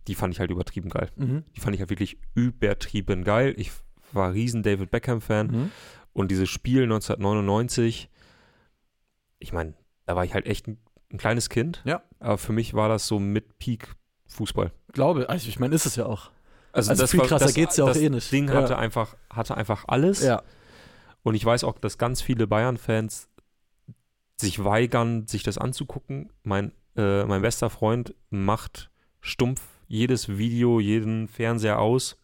[0.06, 1.10] die fand ich halt übertrieben geil.
[1.16, 1.44] Mhm.
[1.56, 3.54] Die fand ich halt wirklich übertrieben geil.
[3.56, 3.72] Ich
[4.16, 5.46] war riesen David Beckham-Fan.
[5.46, 5.70] Mhm.
[6.12, 8.08] Und dieses Spiel 1999,
[9.38, 9.74] ich meine,
[10.06, 10.78] da war ich halt echt ein,
[11.12, 11.82] ein kleines Kind.
[11.84, 12.02] Ja.
[12.20, 13.94] Aber für mich war das so mit Peak
[14.28, 14.72] Fußball.
[14.92, 16.30] Glaube, also ich meine, ist es ja auch.
[16.72, 18.30] Also, Also das viel war- krasser das, geht's ja auch das eh nicht.
[18.32, 18.54] Ding Ja.
[18.54, 20.22] hatte, einfach, hatte einfach alles.
[20.22, 20.42] Ja.
[21.22, 23.28] Und ich weiß auch, dass ganz viele Bayern-Fans
[24.40, 26.30] sich weigern, sich das anzugucken.
[26.42, 32.16] Mein, äh, mein bester Freund macht stumpf jedes Video, jeden Fernseher aus,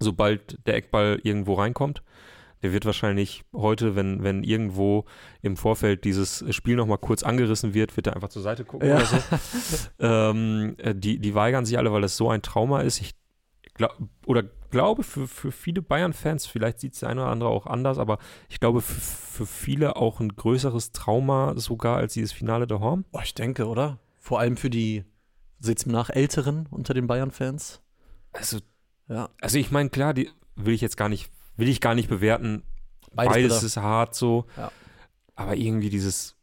[0.00, 2.02] sobald der Eckball irgendwo reinkommt.
[2.62, 5.06] Der wird wahrscheinlich heute, wenn, wenn irgendwo
[5.40, 8.96] im Vorfeld dieses Spiel nochmal kurz angerissen wird, wird er einfach zur Seite gucken Ja.
[8.96, 9.16] oder so.
[9.98, 13.00] ähm, äh, die, die weigern sich alle, weil das so ein Trauma ist.
[13.00, 13.14] Ich
[13.74, 17.66] glaub, oder glaube, für, für viele Bayern-Fans, vielleicht sieht es der eine oder andere auch
[17.66, 22.66] anders, aber ich glaube, für, für viele auch ein größeres Trauma sogar als dieses Finale
[22.66, 23.04] der Horn.
[23.10, 23.98] Boah, ich denke, oder?
[24.18, 25.04] Vor allem für die,
[25.60, 27.80] seht's mir nach, Älteren unter den Bayern-Fans.
[28.32, 28.58] Also,
[29.10, 29.28] Ja.
[29.40, 32.62] also ich meine, klar, die will ich jetzt gar nicht, will ich gar nicht bewerten.
[33.12, 34.46] Beides Beides, ist hart so.
[34.56, 34.70] Ja.
[35.34, 36.36] Aber irgendwie dieses,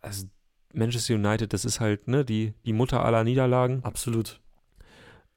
[0.00, 0.26] also
[0.74, 3.84] Manchester United, das ist halt, ne, die, die Mutter aller Niederlagen.
[3.84, 4.40] Absolut.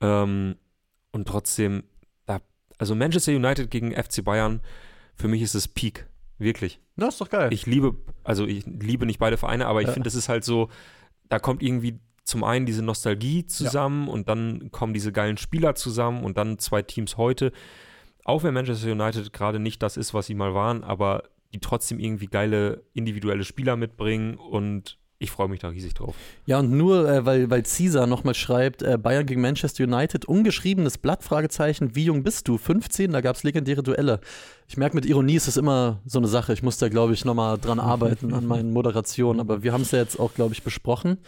[0.01, 0.55] Ähm,
[1.11, 1.83] und trotzdem,
[2.25, 2.41] da,
[2.77, 4.61] also Manchester United gegen FC Bayern,
[5.15, 6.07] für mich ist es Peak.
[6.37, 6.79] Wirklich.
[6.97, 7.53] Ja, ist doch geil.
[7.53, 9.93] Ich liebe, also ich liebe nicht beide Vereine, aber ich Ja.
[9.93, 10.69] finde, es ist halt so,
[11.29, 16.23] da kommt irgendwie zum einen diese Nostalgie zusammen und dann kommen diese geilen Spieler zusammen
[16.23, 17.51] und dann zwei Teams heute.
[18.23, 21.99] Auch wenn Manchester United gerade nicht das ist, was sie mal waren, aber die trotzdem
[21.99, 26.15] irgendwie geile individuelle Spieler mitbringen und ich freue mich da riesig drauf.
[26.47, 30.97] Ja, und nur, äh, weil, weil Caesar nochmal schreibt, äh, Bayern gegen Manchester United, ungeschriebenes
[30.97, 32.57] Blatt, Fragezeichen, wie jung bist du?
[32.57, 34.19] 15, da gab es legendäre Duelle.
[34.67, 36.53] Ich merke, mit Ironie ist es immer so eine Sache.
[36.53, 39.91] Ich muss da, glaube ich, nochmal dran arbeiten an meinen Moderationen, aber wir haben es
[39.91, 41.19] ja jetzt auch, glaube ich, besprochen.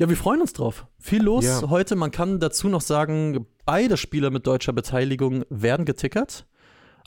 [0.00, 0.86] Ja, wir freuen uns drauf.
[0.98, 1.68] Viel los Ja.
[1.68, 1.94] heute.
[1.94, 6.46] Man kann dazu noch sagen, beide Spiele mit deutscher Beteiligung werden getickert.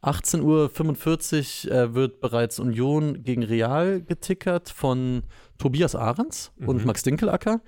[0.03, 5.23] 18.45 Uhr äh, wird bereits Union gegen Real getickert von
[5.57, 6.85] Tobias Ahrens und Mhm.
[6.85, 7.61] Max Dinkelacker.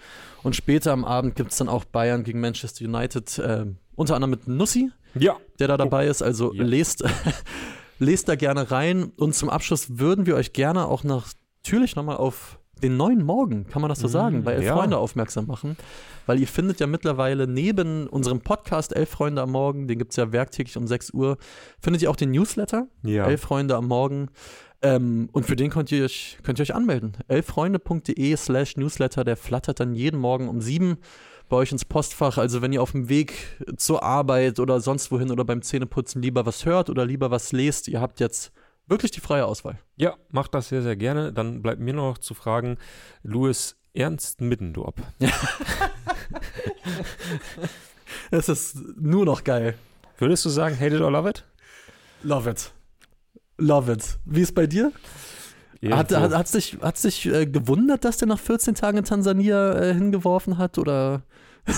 [0.43, 3.65] Und später am Abend gibt es dann auch Bayern gegen Manchester United, äh,
[3.95, 5.38] unter anderem mit Nussi, Ja.
[5.59, 6.21] der da dabei ist.
[6.21, 6.63] Also Ja.
[6.63, 7.03] lest,
[7.99, 9.05] lest da gerne rein.
[9.17, 13.82] Und zum Abschluss würden wir euch gerne auch natürlich nochmal auf den neuen Morgen, kann
[13.82, 14.76] man das so sagen, bei Elf ja.
[14.76, 15.78] Freunde aufmerksam machen.
[16.26, 20.17] Weil ihr findet ja mittlerweile neben unserem Podcast Elf Freunde am Morgen, den gibt es
[20.17, 21.38] ja werktäglich um 6 Uhr,
[21.80, 23.26] findet ihr auch den Newsletter, Ja.
[23.28, 24.28] Elf Freunde am Morgen.
[24.82, 27.13] Ähm, und für den könnt ihr euch, könnt ihr euch anmelden.
[27.28, 30.97] elffreunde.de slash Newsletter, der flattert dann jeden Morgen um 7
[31.49, 32.38] bei euch ins Postfach.
[32.38, 33.34] Also wenn ihr auf dem Weg
[33.78, 37.88] zur Arbeit oder sonst wohin oder beim Zähneputzen lieber was hört oder lieber was lest,
[37.88, 38.51] ihr habt jetzt
[38.88, 39.79] wirklich die freie Auswahl.
[39.95, 41.33] Ja, macht das sehr, sehr gerne.
[41.33, 42.77] Dann bleibt mir noch zu fragen,
[43.23, 45.01] Louis Ernst Middendorp.
[48.31, 49.75] Es ist nur noch geil.
[50.17, 51.43] Würdest du sagen, hate it or love it?
[52.23, 52.71] Love it.
[53.57, 54.17] Love it.
[54.25, 54.91] Wie ist bei dir?
[55.91, 59.73] Hat, hat, hat's dich, hat's dich äh, gewundert, dass der nach 14 Tagen in Tansania
[59.73, 60.77] äh, hingeworfen hat?
[60.77, 61.21] Oder?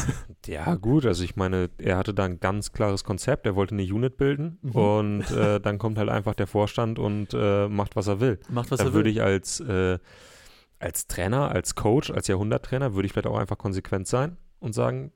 [0.46, 3.84] Ja, gut, also ich meine, er hatte da ein ganz klares Konzept, er wollte eine
[3.84, 4.72] Unit bilden Mhm.
[4.72, 8.40] und äh, dann kommt halt einfach der Vorstand und äh, macht, was er will.
[8.50, 9.18] Macht, was da er würde will.
[9.18, 10.00] ich als, äh,
[10.80, 15.12] als Trainer, als Coach, als Jahrhunderttrainer, würde ich vielleicht auch einfach konsequent sein und sagen,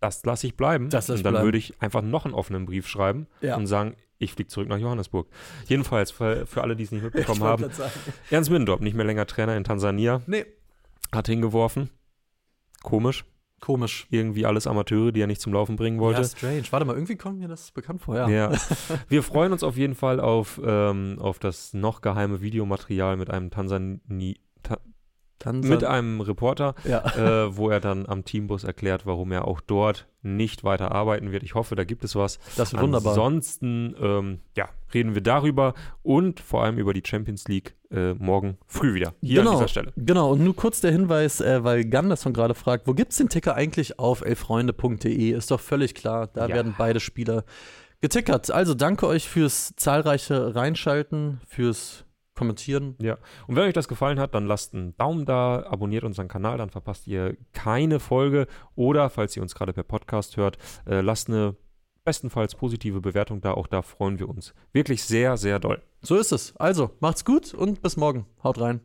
[0.00, 0.88] das lasse ich bleiben.
[0.90, 1.46] Das lass und dann bleiben.
[1.46, 3.56] würde ich einfach noch einen offenen Brief schreiben Ja.
[3.56, 5.28] und sagen, ich fliege zurück nach Johannesburg.
[5.66, 7.66] Jedenfalls, für, für alle, die es nicht mitbekommen haben.
[8.30, 10.44] Ernst Middendorp, nicht mehr länger Trainer in Tansania, Nee.
[11.12, 11.90] hat hingeworfen.
[12.82, 13.24] Komisch.
[13.62, 14.08] Komisch.
[14.10, 16.20] Irgendwie alles Amateure, die er nicht zum Laufen bringen wollte.
[16.20, 16.64] Ja, strange.
[16.70, 18.16] Warte mal, irgendwie kommt mir das bekannt vor.
[18.16, 18.28] Ja.
[18.28, 18.52] Ja.
[19.08, 23.50] Wir freuen uns auf jeden Fall auf, ähm, auf das noch geheime Videomaterial mit einem
[23.50, 24.40] Tansani
[25.42, 27.04] Tansan- mit einem Reporter, ja.
[27.46, 31.42] äh, wo er dann am Teambus erklärt, warum er auch dort nicht weiter arbeiten wird.
[31.42, 32.38] Ich hoffe, da gibt es was.
[32.56, 33.12] Das wird wunderbar.
[33.12, 38.56] Ansonsten ähm, ja, reden wir darüber und vor allem über die Champions League äh, morgen
[38.68, 39.14] früh wieder.
[39.20, 39.50] Hier Genau.
[39.52, 39.92] an dieser Stelle.
[39.96, 43.16] Genau, und nur kurz der Hinweis, äh, weil Gun das von gerade fragt, wo gibt's
[43.16, 45.30] den Ticker eigentlich auf elffreunde.de?
[45.32, 46.54] Ist doch völlig klar, da Ja.
[46.54, 47.44] werden beide Spieler
[48.00, 48.50] getickert.
[48.50, 52.04] Also danke euch fürs zahlreiche Reinschalten, fürs
[52.42, 52.96] Kommentieren.
[53.00, 56.58] Ja, und wenn euch das gefallen hat, dann lasst einen Daumen da, abonniert unseren Kanal,
[56.58, 58.46] dann verpasst ihr keine Folge.
[58.74, 61.56] Oder, falls ihr uns gerade per Podcast hört, äh, lasst eine
[62.04, 63.52] bestenfalls positive Bewertung da.
[63.52, 65.82] Auch da freuen wir uns wirklich sehr, sehr doll.
[66.00, 66.56] So ist es.
[66.56, 68.26] Also, macht's gut und bis morgen.
[68.42, 68.80] Haut rein.